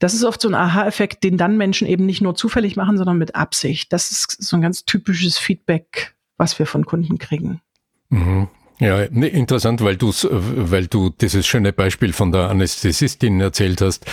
Das 0.00 0.12
ist 0.12 0.24
oft 0.24 0.40
so 0.40 0.48
ein 0.48 0.54
Aha-Effekt, 0.54 1.22
den 1.22 1.38
dann 1.38 1.56
Menschen 1.56 1.86
eben 1.86 2.04
nicht 2.04 2.20
nur 2.20 2.34
zufällig 2.34 2.76
machen, 2.76 2.96
sondern 2.96 3.16
mit 3.16 3.36
Absicht. 3.36 3.92
Das 3.92 4.10
ist 4.10 4.42
so 4.42 4.56
ein 4.56 4.62
ganz 4.62 4.84
typisches 4.84 5.38
Feedback, 5.38 6.16
was 6.36 6.58
wir 6.58 6.66
von 6.66 6.84
Kunden 6.84 7.18
kriegen. 7.18 7.60
Mhm. 8.08 8.48
Ja, 8.80 9.02
interessant, 9.02 9.82
weil 9.82 9.96
du 9.96 10.10
weil 10.10 10.88
du 10.88 11.10
dieses 11.10 11.46
schöne 11.46 11.72
Beispiel 11.72 12.12
von 12.12 12.32
der 12.32 12.50
Anästhesistin 12.50 13.40
erzählt 13.40 13.80
hast. 13.80 14.04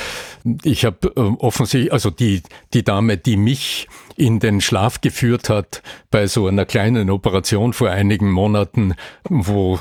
Ich 0.63 0.86
habe 0.86 1.12
äh, 1.15 1.19
offensichtlich, 1.19 1.91
also 1.91 2.12
die 2.12 2.43
die 2.74 2.84
Dame, 2.84 3.17
die 3.17 3.38
mich 3.38 3.88
in 4.15 4.39
den 4.39 4.62
Schlaf 4.62 5.02
geführt 5.02 5.50
hat 5.50 5.82
bei 6.10 6.28
so 6.28 6.47
einer 6.47 6.65
kleinen 6.65 7.10
Operation 7.10 7.74
vor 7.74 7.89
einigen 7.89 8.32
Monaten, 8.32 8.95
wo 9.30 9.80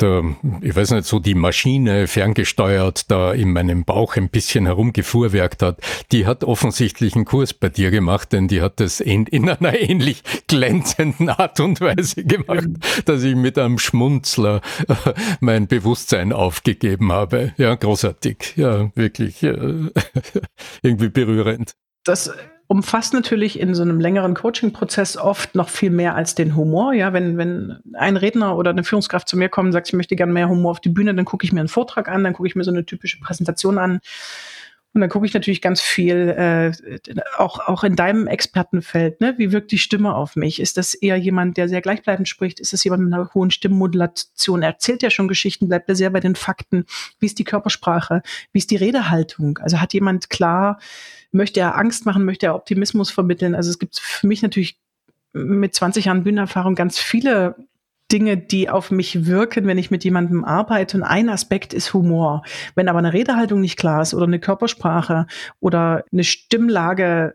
der, 0.00 0.36
ich 0.60 0.74
weiß 0.74 0.92
nicht, 0.92 1.06
so 1.06 1.18
die 1.18 1.34
Maschine 1.34 2.06
ferngesteuert 2.06 3.10
da 3.10 3.32
in 3.32 3.52
meinem 3.52 3.84
Bauch 3.84 4.16
ein 4.16 4.28
bisschen 4.28 4.66
herumgefuhrwerkt 4.66 5.62
hat, 5.62 5.80
die 6.12 6.26
hat 6.26 6.44
offensichtlich 6.44 7.14
einen 7.14 7.24
Kurs 7.24 7.54
bei 7.54 7.68
dir 7.68 7.90
gemacht, 7.90 8.32
denn 8.32 8.48
die 8.48 8.60
hat 8.60 8.80
das 8.80 9.00
in, 9.00 9.26
in 9.26 9.48
einer 9.48 9.78
ähnlich 9.78 10.22
glänzenden 10.46 11.28
Art 11.28 11.60
und 11.60 11.80
Weise 11.80 12.24
gemacht, 12.24 12.68
dass 13.06 13.22
ich 13.22 13.34
mit 13.34 13.58
einem 13.58 13.78
Schmunzler 13.78 14.60
äh, 14.88 15.12
mein 15.40 15.66
Bewusstsein 15.66 16.32
aufgegeben 16.32 17.12
habe. 17.12 17.52
Ja, 17.56 17.74
großartig. 17.74 18.54
Ja, 18.56 18.90
wirklich 18.94 19.42
äh, 19.42 19.52
irgendwie 20.82 21.08
berührend. 21.08 21.74
Das 22.04 22.30
umfasst 22.68 23.14
natürlich 23.14 23.58
in 23.58 23.74
so 23.74 23.82
einem 23.82 23.98
längeren 23.98 24.34
Coaching-Prozess 24.34 25.16
oft 25.16 25.54
noch 25.54 25.70
viel 25.70 25.90
mehr 25.90 26.14
als 26.14 26.34
den 26.34 26.54
Humor. 26.54 26.92
Ja, 26.92 27.14
wenn, 27.14 27.38
wenn 27.38 27.78
ein 27.94 28.18
Redner 28.18 28.56
oder 28.56 28.70
eine 28.70 28.84
Führungskraft 28.84 29.26
zu 29.26 29.38
mir 29.38 29.48
kommt 29.48 29.68
und 29.68 29.72
sagt, 29.72 29.88
ich 29.88 29.94
möchte 29.94 30.16
gerne 30.16 30.34
mehr 30.34 30.50
Humor 30.50 30.72
auf 30.72 30.80
die 30.80 30.90
Bühne, 30.90 31.14
dann 31.14 31.24
gucke 31.24 31.46
ich 31.46 31.52
mir 31.52 31.60
einen 31.60 31.70
Vortrag 31.70 32.08
an, 32.08 32.24
dann 32.24 32.34
gucke 32.34 32.46
ich 32.46 32.54
mir 32.54 32.64
so 32.64 32.70
eine 32.70 32.84
typische 32.84 33.18
Präsentation 33.20 33.78
an. 33.78 34.00
Und 34.98 35.02
dann 35.02 35.10
gucke 35.10 35.26
ich 35.26 35.34
natürlich 35.34 35.62
ganz 35.62 35.80
viel, 35.80 36.28
äh, 36.30 36.72
auch, 37.36 37.60
auch 37.60 37.84
in 37.84 37.94
deinem 37.94 38.26
Expertenfeld, 38.26 39.20
ne? 39.20 39.34
wie 39.38 39.52
wirkt 39.52 39.70
die 39.70 39.78
Stimme 39.78 40.12
auf 40.12 40.34
mich? 40.34 40.58
Ist 40.58 40.76
das 40.76 40.92
eher 40.94 41.16
jemand, 41.16 41.56
der 41.56 41.68
sehr 41.68 41.80
gleichbleibend 41.80 42.28
spricht? 42.28 42.58
Ist 42.58 42.72
das 42.72 42.82
jemand 42.82 43.04
mit 43.04 43.14
einer 43.14 43.32
hohen 43.32 43.52
Stimmmodulation? 43.52 44.62
Er 44.62 44.70
erzählt 44.70 45.04
ja 45.04 45.10
schon 45.10 45.28
Geschichten, 45.28 45.68
bleibt 45.68 45.88
er 45.88 45.94
sehr 45.94 46.10
bei 46.10 46.18
den 46.18 46.34
Fakten? 46.34 46.84
Wie 47.20 47.26
ist 47.26 47.38
die 47.38 47.44
Körpersprache? 47.44 48.22
Wie 48.50 48.58
ist 48.58 48.72
die 48.72 48.76
Redehaltung? 48.76 49.58
Also 49.58 49.80
hat 49.80 49.94
jemand 49.94 50.30
klar 50.30 50.80
möchte 51.30 51.60
er 51.60 51.76
Angst 51.76 52.06
machen, 52.06 52.24
möchte 52.24 52.46
er 52.46 52.56
Optimismus 52.56 53.12
vermitteln. 53.12 53.54
Also 53.54 53.70
es 53.70 53.78
gibt 53.78 54.00
für 54.00 54.26
mich 54.26 54.42
natürlich 54.42 54.80
mit 55.32 55.74
20 55.76 56.06
Jahren 56.06 56.24
Bühnenerfahrung 56.24 56.74
ganz 56.74 56.98
viele 56.98 57.54
Dinge, 58.10 58.36
die 58.36 58.70
auf 58.70 58.90
mich 58.90 59.26
wirken, 59.26 59.66
wenn 59.66 59.78
ich 59.78 59.90
mit 59.90 60.04
jemandem 60.04 60.44
arbeite. 60.44 60.96
Und 60.96 61.02
ein 61.02 61.28
Aspekt 61.28 61.74
ist 61.74 61.92
Humor. 61.94 62.42
Wenn 62.74 62.88
aber 62.88 62.98
eine 62.98 63.12
Redehaltung 63.12 63.60
nicht 63.60 63.76
klar 63.76 64.02
ist 64.02 64.14
oder 64.14 64.26
eine 64.26 64.40
Körpersprache 64.40 65.26
oder 65.60 66.04
eine 66.12 66.24
Stimmlage 66.24 67.34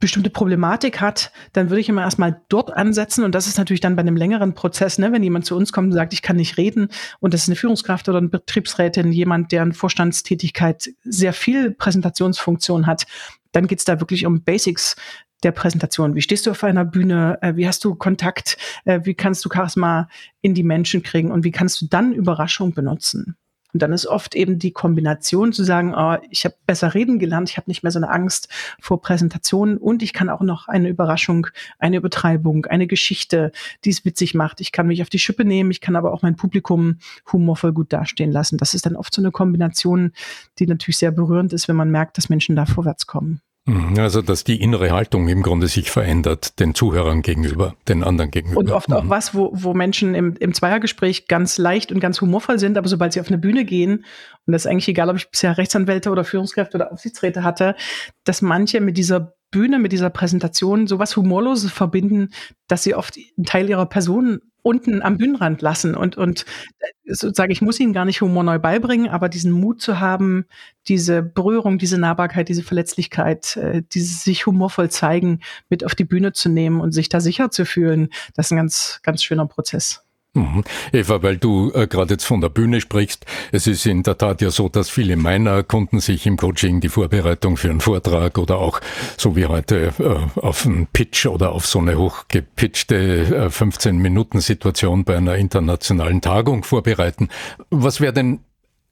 bestimmte 0.00 0.30
Problematik 0.30 1.00
hat, 1.00 1.32
dann 1.52 1.70
würde 1.70 1.80
ich 1.80 1.88
immer 1.88 2.02
erstmal 2.02 2.40
dort 2.48 2.72
ansetzen. 2.72 3.24
Und 3.24 3.34
das 3.34 3.48
ist 3.48 3.58
natürlich 3.58 3.80
dann 3.80 3.96
bei 3.96 4.00
einem 4.00 4.16
längeren 4.16 4.54
Prozess, 4.54 4.98
ne, 4.98 5.12
wenn 5.12 5.22
jemand 5.22 5.44
zu 5.44 5.56
uns 5.56 5.72
kommt 5.72 5.88
und 5.88 5.94
sagt, 5.94 6.12
ich 6.12 6.22
kann 6.22 6.36
nicht 6.36 6.56
reden 6.56 6.88
und 7.18 7.34
das 7.34 7.42
ist 7.42 7.48
eine 7.48 7.56
Führungskraft 7.56 8.08
oder 8.08 8.18
eine 8.18 8.28
Betriebsrätin, 8.28 9.12
jemand, 9.12 9.50
der 9.50 9.62
in 9.64 9.72
Vorstandstätigkeit 9.72 10.90
sehr 11.02 11.32
viel 11.32 11.72
Präsentationsfunktion 11.72 12.86
hat, 12.86 13.06
dann 13.52 13.66
geht's 13.66 13.84
da 13.84 13.98
wirklich 13.98 14.24
um 14.24 14.42
Basics 14.42 14.94
der 15.42 15.52
Präsentation. 15.52 16.14
Wie 16.14 16.22
stehst 16.22 16.46
du 16.46 16.50
auf 16.50 16.64
einer 16.64 16.84
Bühne? 16.84 17.38
Äh, 17.42 17.56
wie 17.56 17.66
hast 17.66 17.84
du 17.84 17.94
Kontakt? 17.94 18.56
Äh, 18.84 19.00
wie 19.04 19.14
kannst 19.14 19.44
du 19.44 19.50
Charisma 19.52 20.08
in 20.40 20.54
die 20.54 20.64
Menschen 20.64 21.02
kriegen? 21.02 21.30
Und 21.30 21.44
wie 21.44 21.52
kannst 21.52 21.80
du 21.80 21.86
dann 21.86 22.12
Überraschung 22.12 22.74
benutzen? 22.74 23.36
Und 23.74 23.82
dann 23.82 23.92
ist 23.92 24.06
oft 24.06 24.34
eben 24.34 24.58
die 24.58 24.72
Kombination 24.72 25.52
zu 25.52 25.62
sagen, 25.62 25.94
oh, 25.94 26.16
ich 26.30 26.46
habe 26.46 26.54
besser 26.66 26.94
reden 26.94 27.18
gelernt, 27.18 27.50
ich 27.50 27.58
habe 27.58 27.68
nicht 27.68 27.82
mehr 27.82 27.92
so 27.92 27.98
eine 27.98 28.08
Angst 28.08 28.48
vor 28.80 29.02
Präsentationen 29.02 29.76
und 29.76 30.02
ich 30.02 30.14
kann 30.14 30.30
auch 30.30 30.40
noch 30.40 30.68
eine 30.68 30.88
Überraschung, 30.88 31.48
eine 31.78 31.98
Übertreibung, 31.98 32.64
eine 32.64 32.86
Geschichte, 32.86 33.52
die 33.84 33.90
es 33.90 34.06
witzig 34.06 34.34
macht. 34.34 34.62
Ich 34.62 34.72
kann 34.72 34.86
mich 34.86 35.02
auf 35.02 35.10
die 35.10 35.18
Schippe 35.18 35.44
nehmen, 35.44 35.70
ich 35.70 35.82
kann 35.82 35.96
aber 35.96 36.14
auch 36.14 36.22
mein 36.22 36.36
Publikum 36.36 36.98
humorvoll 37.30 37.74
gut 37.74 37.92
dastehen 37.92 38.32
lassen. 38.32 38.56
Das 38.56 38.72
ist 38.72 38.86
dann 38.86 38.96
oft 38.96 39.14
so 39.14 39.20
eine 39.20 39.32
Kombination, 39.32 40.12
die 40.58 40.66
natürlich 40.66 40.96
sehr 40.96 41.10
berührend 41.10 41.52
ist, 41.52 41.68
wenn 41.68 41.76
man 41.76 41.90
merkt, 41.90 42.16
dass 42.16 42.30
Menschen 42.30 42.56
da 42.56 42.64
vorwärts 42.64 43.06
kommen. 43.06 43.42
Mhm, 43.68 43.98
also, 43.98 44.22
dass 44.22 44.44
die 44.44 44.62
innere 44.62 44.92
Haltung 44.92 45.28
im 45.28 45.42
Grunde 45.42 45.68
sich 45.68 45.90
verändert, 45.90 46.58
den 46.58 46.74
Zuhörern 46.74 47.20
gegenüber, 47.20 47.74
den 47.86 48.02
anderen 48.02 48.30
gegenüber. 48.30 48.58
Und 48.58 48.70
oft 48.70 48.90
auch 48.90 49.04
mhm. 49.04 49.10
was, 49.10 49.34
wo, 49.34 49.50
wo 49.52 49.74
Menschen 49.74 50.14
im, 50.14 50.36
im 50.38 50.54
Zweiergespräch 50.54 51.28
ganz 51.28 51.58
leicht 51.58 51.92
und 51.92 52.00
ganz 52.00 52.18
humorvoll 52.22 52.58
sind, 52.58 52.78
aber 52.78 52.88
sobald 52.88 53.12
sie 53.12 53.20
auf 53.20 53.28
eine 53.28 53.36
Bühne 53.36 53.66
gehen, 53.66 54.06
und 54.46 54.52
das 54.52 54.64
ist 54.64 54.70
eigentlich 54.70 54.88
egal, 54.88 55.10
ob 55.10 55.16
ich 55.16 55.30
bisher 55.30 55.58
Rechtsanwälte 55.58 56.10
oder 56.10 56.24
Führungskräfte 56.24 56.78
oder 56.78 56.92
Aufsichtsräte 56.92 57.44
hatte, 57.44 57.76
dass 58.24 58.40
manche 58.40 58.80
mit 58.80 58.96
dieser 58.96 59.34
Bühne, 59.50 59.78
mit 59.78 59.92
dieser 59.92 60.10
Präsentation 60.10 60.86
sowas 60.86 61.14
Humorloses 61.16 61.70
verbinden, 61.70 62.30
dass 62.68 62.82
sie 62.82 62.94
oft 62.94 63.18
einen 63.36 63.44
Teil 63.44 63.68
ihrer 63.68 63.86
Person 63.86 64.40
unten 64.62 65.02
am 65.02 65.18
Bühnenrand 65.18 65.62
lassen 65.62 65.94
und, 65.94 66.16
und 66.16 66.44
äh, 66.78 67.14
sozusagen, 67.14 67.52
ich 67.52 67.62
muss 67.62 67.80
ihnen 67.80 67.92
gar 67.92 68.04
nicht 68.04 68.20
Humor 68.20 68.42
neu 68.42 68.58
beibringen, 68.58 69.08
aber 69.08 69.28
diesen 69.28 69.52
Mut 69.52 69.80
zu 69.80 70.00
haben, 70.00 70.46
diese 70.88 71.22
Berührung, 71.22 71.78
diese 71.78 71.98
Nahbarkeit, 71.98 72.48
diese 72.48 72.62
Verletzlichkeit, 72.62 73.56
äh, 73.56 73.82
dieses 73.92 74.24
sich 74.24 74.46
humorvoll 74.46 74.90
zeigen, 74.90 75.40
mit 75.68 75.84
auf 75.84 75.94
die 75.94 76.04
Bühne 76.04 76.32
zu 76.32 76.48
nehmen 76.48 76.80
und 76.80 76.92
sich 76.92 77.08
da 77.08 77.20
sicher 77.20 77.50
zu 77.50 77.64
fühlen, 77.64 78.08
das 78.34 78.46
ist 78.46 78.52
ein 78.52 78.56
ganz, 78.56 79.00
ganz 79.02 79.22
schöner 79.22 79.46
Prozess. 79.46 80.07
Mhm. 80.38 80.64
Eva, 80.92 81.22
weil 81.22 81.36
du 81.36 81.72
äh, 81.74 81.86
gerade 81.86 82.14
jetzt 82.14 82.24
von 82.24 82.40
der 82.40 82.48
Bühne 82.48 82.80
sprichst, 82.80 83.26
es 83.52 83.66
ist 83.66 83.86
in 83.86 84.02
der 84.02 84.18
Tat 84.18 84.40
ja 84.40 84.50
so, 84.50 84.68
dass 84.68 84.90
viele 84.90 85.16
meiner 85.16 85.62
Kunden 85.62 86.00
sich 86.00 86.26
im 86.26 86.36
Coaching 86.36 86.80
die 86.80 86.88
Vorbereitung 86.88 87.56
für 87.56 87.70
einen 87.70 87.80
Vortrag 87.80 88.38
oder 88.38 88.58
auch 88.58 88.80
so 89.16 89.36
wie 89.36 89.46
heute 89.46 89.92
äh, 89.98 90.40
auf 90.40 90.66
einen 90.66 90.86
Pitch 90.86 91.26
oder 91.26 91.52
auf 91.52 91.66
so 91.66 91.78
eine 91.78 91.98
hochgepitchte 91.98 92.96
äh, 92.96 93.46
15-Minuten-Situation 93.46 95.04
bei 95.04 95.16
einer 95.16 95.36
internationalen 95.36 96.20
Tagung 96.20 96.64
vorbereiten. 96.64 97.28
Was 97.70 98.00
wäre 98.00 98.12
denn 98.12 98.40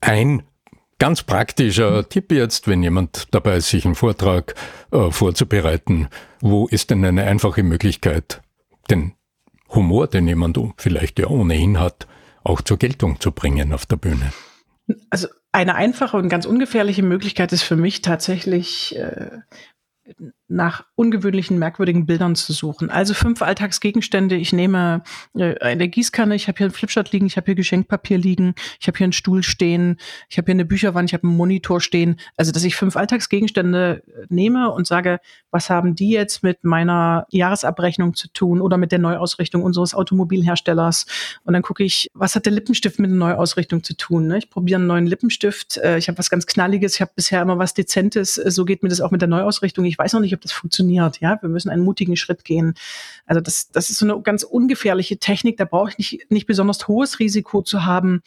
ein 0.01 0.43
ganz 0.99 1.23
praktischer 1.23 2.03
mhm. 2.03 2.09
Tipp 2.09 2.31
jetzt, 2.31 2.67
wenn 2.67 2.83
jemand 2.83 3.27
dabei 3.31 3.57
ist, 3.57 3.69
sich 3.69 3.85
einen 3.85 3.95
Vortrag 3.95 4.55
äh, 4.91 5.11
vorzubereiten? 5.11 6.07
Wo 6.41 6.67
ist 6.67 6.89
denn 6.89 7.03
eine 7.05 7.23
einfache 7.23 7.63
Möglichkeit, 7.63 8.41
den 8.89 9.13
Humor, 9.69 10.07
den 10.07 10.27
jemand 10.27 10.59
vielleicht 10.77 11.19
ja 11.19 11.27
ohnehin 11.27 11.79
hat, 11.79 12.07
auch 12.43 12.61
zur 12.61 12.77
Geltung 12.77 13.19
zu 13.19 13.31
bringen 13.31 13.73
auf 13.73 13.85
der 13.85 13.97
Bühne? 13.97 14.31
Also 15.09 15.27
eine 15.51 15.75
einfache 15.75 16.17
und 16.17 16.29
ganz 16.29 16.45
ungefährliche 16.45 17.03
Möglichkeit 17.03 17.51
ist 17.51 17.63
für 17.63 17.75
mich 17.75 18.01
tatsächlich 18.01 18.95
äh, 18.95 19.39
nach 20.47 20.85
ungewöhnlichen, 20.95 21.59
merkwürdigen 21.59 22.05
Bildern 22.05 22.35
zu 22.35 22.53
suchen. 22.53 22.89
Also 22.89 23.13
fünf 23.13 23.41
Alltagsgegenstände. 23.41 24.35
Ich 24.35 24.53
nehme 24.53 25.03
äh, 25.35 25.59
eine 25.59 25.89
Gießkanne, 25.89 26.35
ich 26.35 26.47
habe 26.47 26.57
hier 26.57 26.65
einen 26.67 26.73
Flipchart 26.73 27.11
liegen, 27.11 27.25
ich 27.25 27.35
habe 27.35 27.45
hier 27.45 27.55
Geschenkpapier 27.55 28.17
liegen, 28.17 28.55
ich 28.79 28.87
habe 28.87 28.97
hier 28.97 29.05
einen 29.05 29.13
Stuhl 29.13 29.43
stehen, 29.43 29.97
ich 30.29 30.37
habe 30.37 30.45
hier 30.45 30.55
eine 30.55 30.65
Bücherwand, 30.65 31.09
ich 31.09 31.13
habe 31.13 31.27
einen 31.27 31.35
Monitor 31.35 31.81
stehen. 31.81 32.17
Also, 32.37 32.51
dass 32.51 32.63
ich 32.63 32.75
fünf 32.75 32.95
Alltagsgegenstände 32.95 34.03
äh, 34.07 34.25
nehme 34.29 34.71
und 34.71 34.87
sage, 34.87 35.19
was 35.51 35.69
haben 35.69 35.95
die 35.95 36.11
jetzt 36.11 36.43
mit 36.43 36.63
meiner 36.63 37.25
Jahresabrechnung 37.29 38.13
zu 38.13 38.31
tun 38.31 38.61
oder 38.61 38.77
mit 38.77 38.91
der 38.93 38.99
Neuausrichtung 38.99 39.63
unseres 39.63 39.93
Automobilherstellers? 39.93 41.05
Und 41.43 41.53
dann 41.53 41.61
gucke 41.61 41.83
ich, 41.83 42.09
was 42.13 42.35
hat 42.35 42.45
der 42.45 42.53
Lippenstift 42.53 42.99
mit 42.99 43.09
der 43.09 43.17
Neuausrichtung 43.17 43.83
zu 43.83 43.97
tun? 43.97 44.27
Ne? 44.27 44.37
Ich 44.37 44.49
probiere 44.49 44.79
einen 44.79 44.87
neuen 44.87 45.07
Lippenstift, 45.07 45.77
äh, 45.77 45.97
ich 45.97 46.07
habe 46.07 46.17
was 46.17 46.29
ganz 46.29 46.45
Knalliges, 46.45 46.95
ich 46.95 47.01
habe 47.01 47.11
bisher 47.15 47.41
immer 47.41 47.57
was 47.57 47.73
Dezentes, 47.73 48.35
so 48.35 48.63
geht 48.63 48.83
mir 48.83 48.89
das 48.89 49.01
auch 49.01 49.11
mit 49.11 49.21
der 49.21 49.27
Neuausrichtung. 49.27 49.83
Ich 49.83 49.96
weiß 49.97 50.13
noch 50.13 50.21
nicht, 50.21 50.33
ob 50.33 50.41
das 50.41 50.51
funktioniert. 50.51 51.19
Ja, 51.19 51.37
wir 51.41 51.49
müssen 51.49 51.69
einen 51.69 51.83
mutigen 51.83 52.15
Schritt 52.15 52.43
gehen. 52.43 52.73
Also 53.25 53.41
das, 53.41 53.69
das 53.69 53.89
ist 53.89 53.99
so 53.99 54.05
eine 54.05 54.21
ganz 54.21 54.43
ungefährliche 54.43 55.17
Technik. 55.17 55.57
Da 55.57 55.65
brauche 55.65 55.89
ich 55.91 55.97
nicht, 55.97 56.31
nicht 56.31 56.47
besonders 56.47 56.87
hohes 56.87 57.19
Risiko 57.19 57.61
zu 57.61 57.85
haben. 57.85 58.21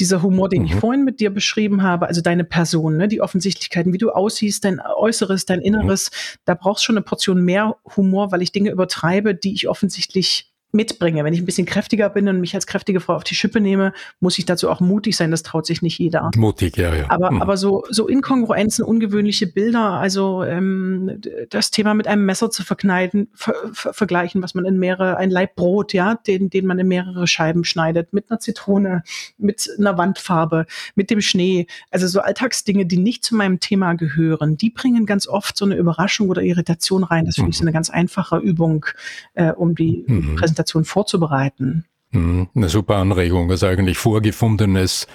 Dieser 0.00 0.22
Humor, 0.22 0.48
den 0.48 0.62
mhm. 0.62 0.66
ich 0.66 0.74
vorhin 0.74 1.04
mit 1.04 1.20
dir 1.20 1.32
beschrieben 1.32 1.84
habe, 1.84 2.08
also 2.08 2.20
deine 2.20 2.42
Person, 2.42 2.96
ne, 2.96 3.06
die 3.06 3.20
Offensichtlichkeiten, 3.20 3.92
wie 3.92 3.98
du 3.98 4.10
aussiehst, 4.10 4.64
dein 4.64 4.80
Äußeres, 4.80 5.46
dein 5.46 5.60
Inneres, 5.60 6.10
mhm. 6.10 6.38
da 6.46 6.54
brauchst 6.54 6.82
du 6.82 6.86
schon 6.86 6.96
eine 6.96 7.04
Portion 7.04 7.44
mehr 7.44 7.76
Humor, 7.96 8.32
weil 8.32 8.42
ich 8.42 8.50
Dinge 8.50 8.70
übertreibe, 8.70 9.36
die 9.36 9.54
ich 9.54 9.68
offensichtlich 9.68 10.52
mitbringe. 10.74 11.24
Wenn 11.24 11.32
ich 11.32 11.40
ein 11.40 11.46
bisschen 11.46 11.66
kräftiger 11.66 12.10
bin 12.10 12.28
und 12.28 12.40
mich 12.40 12.54
als 12.54 12.66
kräftige 12.66 13.00
Frau 13.00 13.14
auf 13.14 13.24
die 13.24 13.34
Schippe 13.34 13.60
nehme, 13.60 13.92
muss 14.20 14.36
ich 14.38 14.44
dazu 14.44 14.68
auch 14.68 14.80
mutig 14.80 15.16
sein. 15.16 15.30
Das 15.30 15.42
traut 15.42 15.66
sich 15.66 15.80
nicht 15.80 15.98
jeder. 15.98 16.30
Mutig, 16.36 16.76
ja, 16.76 16.94
ja. 16.94 17.04
Aber, 17.08 17.30
mhm. 17.30 17.40
aber 17.40 17.56
so, 17.56 17.84
so 17.88 18.08
Inkongruenzen, 18.08 18.84
ungewöhnliche 18.84 19.46
Bilder, 19.46 19.92
also 19.92 20.42
ähm, 20.42 21.20
das 21.50 21.70
Thema 21.70 21.94
mit 21.94 22.08
einem 22.08 22.26
Messer 22.26 22.50
zu 22.50 22.64
verkneiden, 22.64 23.28
ver, 23.34 23.54
ver, 23.72 23.94
vergleichen, 23.94 24.42
was 24.42 24.54
man 24.54 24.64
in 24.64 24.78
mehrere, 24.78 25.16
ein 25.16 25.30
Laib 25.30 25.54
Brot, 25.54 25.92
ja, 25.92 26.16
den, 26.26 26.50
den 26.50 26.66
man 26.66 26.78
in 26.78 26.88
mehrere 26.88 27.26
Scheiben 27.26 27.64
schneidet, 27.64 28.12
mit 28.12 28.30
einer 28.30 28.40
Zitrone, 28.40 29.04
mit 29.38 29.70
einer 29.78 29.96
Wandfarbe, 29.96 30.66
mit 30.96 31.10
dem 31.10 31.20
Schnee. 31.20 31.66
Also 31.90 32.08
so 32.08 32.20
Alltagsdinge, 32.20 32.86
die 32.86 32.98
nicht 32.98 33.24
zu 33.24 33.36
meinem 33.36 33.60
Thema 33.60 33.94
gehören, 33.94 34.56
die 34.56 34.70
bringen 34.70 35.06
ganz 35.06 35.28
oft 35.28 35.56
so 35.56 35.64
eine 35.64 35.76
Überraschung 35.76 36.28
oder 36.28 36.42
Irritation 36.42 37.04
rein. 37.04 37.26
Das 37.26 37.36
finde 37.36 37.50
ich 37.50 37.58
so 37.58 37.62
mhm. 37.62 37.68
eine 37.68 37.74
ganz 37.74 37.90
einfache 37.90 38.38
Übung, 38.38 38.86
äh, 39.34 39.52
um 39.52 39.74
die 39.74 40.04
mhm. 40.06 40.36
Präsentation 40.36 40.63
Präsentation 40.64 40.84
vorzubereiten. 40.84 41.84
Hm, 42.10 42.48
eine 42.54 42.68
super 42.68 42.96
Anregung, 42.96 43.50
also 43.50 43.66
eigentlich 43.66 43.98
Vorgefundenes 43.98 45.06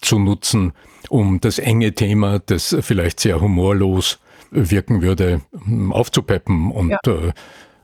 zu 0.00 0.18
nutzen, 0.18 0.72
um 1.08 1.40
das 1.40 1.58
enge 1.58 1.94
Thema, 1.94 2.38
das 2.38 2.76
vielleicht 2.80 3.20
sehr 3.20 3.40
humorlos 3.40 4.18
wirken 4.50 5.02
würde, 5.02 5.42
aufzupeppen 5.90 6.72
und 6.72 6.90
ja. 6.90 6.98
äh, 7.06 7.32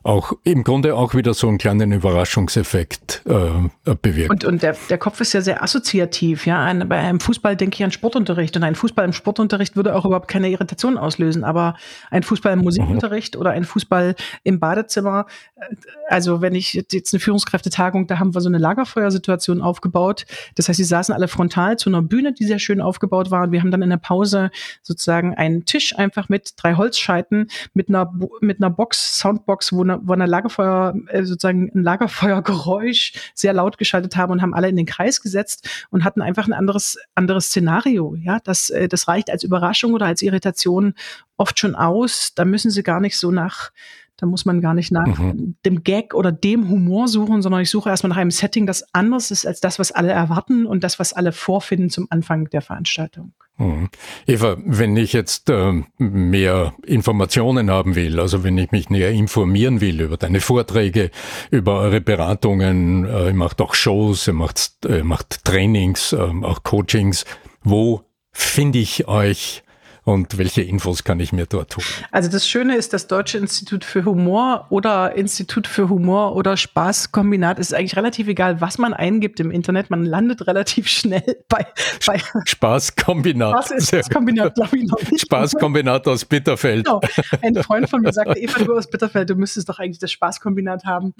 auch 0.07 0.33
im 0.43 0.63
Grunde 0.63 0.95
auch 0.95 1.13
wieder 1.13 1.33
so 1.33 1.49
einen 1.49 1.57
kleinen 1.57 1.91
Überraschungseffekt 1.91 3.23
äh, 3.25 3.93
bewirkt. 3.95 4.31
Und, 4.31 4.45
und 4.45 4.61
der, 4.61 4.75
der 4.89 4.97
Kopf 4.97 5.19
ist 5.19 5.33
ja 5.33 5.41
sehr 5.41 5.61
assoziativ. 5.61 6.45
Ja? 6.45 6.63
Ein, 6.63 6.87
bei 6.87 6.97
einem 6.97 7.19
Fußball 7.19 7.57
denke 7.57 7.75
ich 7.75 7.83
an 7.83 7.91
Sportunterricht 7.91 8.55
und 8.55 8.63
ein 8.63 8.75
Fußball 8.75 9.03
im 9.03 9.11
Sportunterricht 9.11 9.75
würde 9.75 9.95
auch 9.95 10.05
überhaupt 10.05 10.29
keine 10.29 10.49
Irritation 10.49 10.97
auslösen. 10.97 11.43
Aber 11.43 11.75
ein 12.09 12.23
Fußball 12.23 12.53
im 12.53 12.59
Musikunterricht 12.59 13.35
mhm. 13.35 13.41
oder 13.41 13.51
ein 13.51 13.65
Fußball 13.65 14.15
im 14.43 14.59
Badezimmer, 14.59 15.25
äh, 15.55 15.75
also 16.07 16.41
wenn 16.41 16.55
ich 16.55 16.73
jetzt 16.73 17.13
eine 17.13 17.19
Führungskräftetagung, 17.19 18.07
da 18.07 18.17
haben 18.17 18.33
wir 18.33 18.39
so 18.39 18.47
eine 18.47 18.59
Lagerfeuersituation 18.59 19.61
aufgebaut. 19.61 20.25
Das 20.55 20.69
heißt, 20.69 20.77
sie 20.77 20.85
saßen 20.85 21.13
alle 21.13 21.27
frontal 21.27 21.77
zu 21.77 21.89
einer 21.89 22.01
Bühne, 22.01 22.31
die 22.31 22.45
sehr 22.45 22.59
schön 22.59 22.79
aufgebaut 22.79 23.29
war. 23.29 23.43
Und 23.43 23.51
wir 23.51 23.59
haben 23.59 23.71
dann 23.71 23.81
in 23.81 23.89
der 23.89 23.97
Pause 23.97 24.51
sozusagen 24.83 25.35
einen 25.35 25.65
Tisch 25.65 25.97
einfach 25.97 26.29
mit 26.29 26.53
drei 26.55 26.75
Holzscheiten 26.75 27.49
mit 27.73 27.89
einer, 27.89 28.13
mit 28.39 28.61
einer 28.61 28.69
Box, 28.69 29.19
Soundbox, 29.19 29.73
wo 29.73 29.83
eine 29.83 29.96
wir, 29.97 30.07
wo 30.07 30.13
ein 30.13 30.19
Lagerfeuer, 30.19 30.95
äh, 31.07 31.23
sozusagen 31.23 31.71
ein 31.73 31.83
Lagerfeuergeräusch 31.83 33.13
sehr 33.33 33.53
laut 33.53 33.77
geschaltet 33.77 34.15
haben 34.15 34.31
und 34.31 34.41
haben 34.41 34.53
alle 34.53 34.69
in 34.69 34.75
den 34.75 34.85
Kreis 34.85 35.21
gesetzt 35.21 35.87
und 35.89 36.03
hatten 36.03 36.21
einfach 36.21 36.47
ein 36.47 36.53
anderes, 36.53 36.97
anderes 37.15 37.47
Szenario. 37.47 38.15
Ja, 38.15 38.39
das, 38.43 38.69
äh, 38.69 38.87
das 38.87 39.07
reicht 39.07 39.29
als 39.29 39.43
Überraschung 39.43 39.93
oder 39.93 40.05
als 40.05 40.21
Irritation 40.21 40.93
oft 41.37 41.59
schon 41.59 41.75
aus. 41.75 42.33
Da 42.35 42.45
müssen 42.45 42.71
sie 42.71 42.83
gar 42.83 42.99
nicht 42.99 43.17
so 43.17 43.31
nach 43.31 43.71
da 44.17 44.25
muss 44.25 44.45
man 44.45 44.61
gar 44.61 44.73
nicht 44.73 44.91
nach 44.91 45.19
mhm. 45.19 45.55
dem 45.63 45.83
Gag 45.83 46.15
oder 46.15 46.31
dem 46.31 46.69
Humor 46.69 47.07
suchen, 47.07 47.43
sondern 47.43 47.61
ich 47.61 47.69
suche 47.69 47.89
erstmal 47.89 48.09
nach 48.09 48.17
einem 48.17 48.31
Setting, 48.31 48.65
das 48.65 48.83
anders 48.93 49.29
ist 49.29 49.45
als 49.45 49.61
das, 49.61 49.77
was 49.77 49.91
alle 49.91 50.11
erwarten 50.11 50.65
und 50.65 50.83
das, 50.83 50.97
was 50.97 51.13
alle 51.13 51.31
vorfinden 51.31 51.91
zum 51.91 52.07
Anfang 52.09 52.49
der 52.49 52.63
Veranstaltung. 52.63 53.33
Mhm. 53.57 53.89
Eva, 54.27 54.57
wenn 54.65 54.95
ich 54.97 55.13
jetzt 55.13 55.49
äh, 55.49 55.81
mehr 55.97 56.73
Informationen 56.85 57.71
haben 57.71 57.95
will, 57.95 58.19
also 58.19 58.43
wenn 58.43 58.57
ich 58.57 58.71
mich 58.71 58.89
näher 58.89 59.11
informieren 59.11 59.81
will 59.81 59.99
über 60.01 60.17
deine 60.17 60.41
Vorträge, 60.41 61.09
über 61.49 61.79
eure 61.79 61.99
Beratungen, 61.99 63.05
äh, 63.05 63.27
ihr 63.27 63.33
macht 63.33 63.59
auch 63.59 63.73
Shows, 63.73 64.27
ihr 64.27 64.33
macht, 64.33 64.85
äh, 64.85 65.01
macht 65.01 65.43
Trainings, 65.43 66.13
äh, 66.13 66.17
auch 66.17 66.63
Coachings, 66.63 67.25
wo 67.63 68.03
finde 68.31 68.77
ich 68.79 69.07
euch 69.07 69.63
und 70.07 70.37
welche 70.37 70.61
Infos 70.61 71.03
kann 71.03 71.19
ich 71.19 71.33
mir 71.33 71.47
dort 71.47 71.75
holen? 71.75 71.85
Also 72.11 72.31
das 72.31 72.47
Schöne 72.47 72.77
ist, 72.77 72.93
das 72.93 73.07
Deutsche 73.07 73.39
Institut 73.39 73.83
für 73.83 74.05
Humor 74.05 74.67
oder 74.69 75.15
Institut 75.17 75.67
für 75.67 75.89
Humor 75.89 76.33
oder 76.37 76.55
Spaßkombinat 76.55 77.59
ist 77.59 77.73
eigentlich 77.73 77.97
relativ 77.97 78.29
egal, 78.29 78.61
was 78.61 78.77
man 78.77 78.93
eingibt 78.93 79.41
im 79.41 79.51
Internet. 79.51 79.89
Man 79.89 80.05
landet 80.05 80.47
relativ 80.47 80.87
schnell 80.97 81.43
bei, 81.49 81.67
bei 82.05 82.21
Spaßkombinat. 82.45 83.67
Spaßkombinat, 83.81 84.55
glaube 84.55 84.77
ich 84.77 84.83
noch 84.85 85.11
nicht. 85.11 85.23
Spaßkombinat 85.23 86.07
aus 86.07 86.23
Bitterfeld. 86.23 86.85
Genau. 86.85 87.01
Ein 87.41 87.61
Freund 87.61 87.89
von 87.89 88.01
mir 88.01 88.13
sagte, 88.13 88.39
Eva, 88.39 88.63
du 88.63 88.77
aus 88.77 88.89
Bitterfeld, 88.89 89.29
du 89.29 89.35
müsstest 89.35 89.67
doch 89.67 89.79
eigentlich 89.79 89.99
das 89.99 90.13
Spaßkombinat 90.13 90.85
haben. 90.85 91.15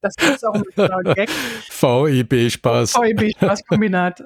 Das 0.00 0.14
ist 0.18 0.46
auch 0.46 0.54
ein 0.54 0.64
Gag. 1.14 1.28
VIB 1.30 2.50
Spaß. 2.50 2.94
VIB 2.94 3.32
Spaßkombinat. 3.36 4.22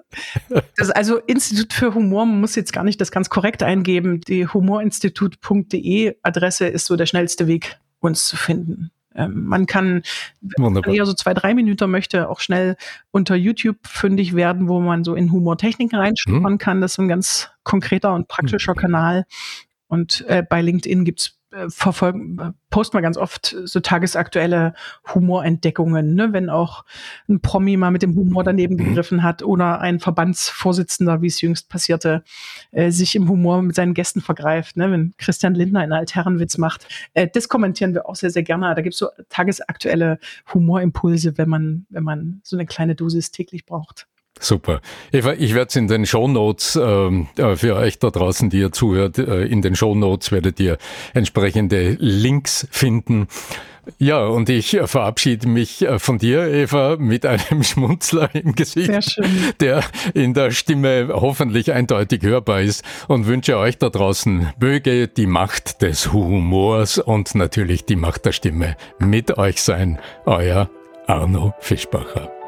Das 0.49 0.89
ist 0.89 0.91
also 0.91 1.19
Institut 1.19 1.73
für 1.73 1.95
Humor, 1.95 2.27
man 2.27 2.41
muss 2.41 2.55
jetzt 2.55 2.73
gar 2.73 2.85
nicht 2.85 3.01
das 3.01 3.11
ganz 3.11 3.31
korrekt 3.31 3.63
eingeben. 3.63 4.21
Die 4.23 4.47
humorinstitut.de 4.47 6.17
Adresse 6.23 6.67
ist 6.67 6.87
so 6.87 6.97
der 6.97 7.07
schnellste 7.07 7.47
Weg, 7.47 7.79
uns 8.01 8.27
zu 8.27 8.37
finden. 8.37 8.91
Ähm, 9.15 9.45
man 9.45 9.67
kann, 9.67 10.03
wenn 10.41 10.73
man 10.73 10.85
eher 10.85 11.07
so 11.07 11.13
zwei, 11.15 11.35
drei 11.35 11.55
Minuten 11.55 11.91
möchte, 11.91 12.29
auch 12.29 12.41
schnell 12.41 12.77
unter 13.11 13.35
YouTube 13.35 13.77
fündig 13.87 14.35
werden, 14.35 14.69
wo 14.69 14.81
man 14.81 15.05
so 15.05 15.15
in 15.15 15.33
Humortechniken 15.33 15.99
reinschnuppern 15.99 16.55
mhm. 16.55 16.59
kann. 16.59 16.81
Das 16.81 16.93
ist 16.93 16.99
ein 16.99 17.09
ganz 17.09 17.51
konkreter 17.63 18.15
und 18.15 18.29
praktischer 18.29 18.73
mhm. 18.73 18.79
Kanal. 18.79 19.27
Und 19.89 20.25
äh, 20.29 20.43
bei 20.43 20.63
LinkedIn 20.63 21.05
gibt's 21.05 21.29
äh, 21.29 21.42
verfolgen, 21.69 22.55
posten 22.71 22.97
wir 22.97 23.03
ganz 23.03 23.17
oft 23.17 23.57
so 23.65 23.81
tagesaktuelle 23.81 24.75
Humorentdeckungen, 25.15 26.15
ne? 26.15 26.33
wenn 26.33 26.49
auch 26.49 26.85
ein 27.29 27.41
Promi 27.41 27.77
mal 27.77 27.91
mit 27.91 28.03
dem 28.03 28.15
Humor 28.15 28.45
daneben 28.45 28.75
mhm. 28.75 28.85
gegriffen 28.85 29.23
hat 29.23 29.43
oder 29.43 29.81
ein 29.81 30.01
Verbandsvorsitzender, 30.01 31.23
wie 31.23 31.27
es 31.27 31.41
jüngst 31.41 31.69
passierte, 31.69 32.25
äh, 32.71 32.91
sich 32.91 33.15
im 33.15 33.29
Humor 33.29 33.63
mit 33.63 33.77
seinen 33.77 33.95
Gästen 33.95 34.21
vergreift, 34.21 34.77
ne? 34.77 34.91
wenn 34.91 35.15
Christian 35.19 35.55
Lindner 35.55 35.81
einen 35.81 35.93
Altherrenwitz 35.93 36.59
macht. 36.59 36.87
Äh, 37.15 37.29
das 37.33 37.49
kommentieren 37.49 37.95
wir 37.95 38.09
auch 38.09 38.17
sehr, 38.17 38.31
sehr 38.31 38.43
gerne. 38.43 38.75
Da 38.75 38.83
gibt 38.83 38.95
es 38.95 38.99
so 38.99 39.09
tagesaktuelle 39.29 40.19
Humorimpulse, 40.53 41.37
wenn 41.39 41.49
man, 41.49 41.87
wenn 41.91 42.05
man 42.05 42.41
so 42.43 42.57
eine 42.57 42.67
kleine 42.67 42.95
Dosis 42.95 43.31
täglich 43.31 43.67
braucht. 43.67 44.07
Super. 44.43 44.81
Eva, 45.13 45.35
ich 45.35 45.55
werde 45.55 45.69
es 45.69 45.77
in 45.77 45.87
den 45.87 46.05
Shownotes 46.05 46.77
ähm, 46.77 47.29
äh, 47.37 47.55
für 47.55 47.77
euch 47.77 47.99
da 47.99 48.11
draußen, 48.11 48.51
die 48.51 48.59
ihr 48.59 48.73
zuhört, 48.73 49.19
äh, 49.19 49.45
in 49.45 49.63
den 49.63 49.77
Shownotes 49.77 50.33
werdet 50.33 50.59
ihr 50.59 50.79
entsprechende 51.15 51.97
Links 52.01 52.67
finden. 52.71 53.29
Ja, 53.99 54.27
und 54.27 54.49
ich 54.49 54.79
verabschiede 54.85 55.49
mich 55.49 55.83
äh, 55.83 55.99
von 55.99 56.19
dir, 56.19 56.47
Eva, 56.47 56.97
mit 56.99 57.25
einem 57.25 57.63
Schmunzler 57.63 58.31
im 58.35 58.55
Gesicht, 58.55 59.21
der 59.61 59.85
in 60.15 60.35
der 60.35 60.51
Stimme 60.51 61.11
hoffentlich 61.13 61.73
eindeutig 61.73 62.23
hörbar 62.23 62.63
ist 62.63 62.85
und 63.09 63.27
wünsche 63.27 63.57
euch 63.59 63.79
da 63.79 63.91
draußen 63.91 64.53
möge 64.61 65.09
die 65.09 65.27
Macht 65.27 65.83
des 65.83 66.13
Humors 66.13 66.99
und 66.99 67.35
natürlich 67.35 67.85
die 67.85 67.97
Macht 67.97 68.25
der 68.25 68.33
Stimme 68.33 68.77
mit 68.99 69.39
euch 69.39 69.63
sein. 69.63 69.99
Euer 70.27 70.69
Arno 71.07 71.55
Fischbacher. 71.61 72.42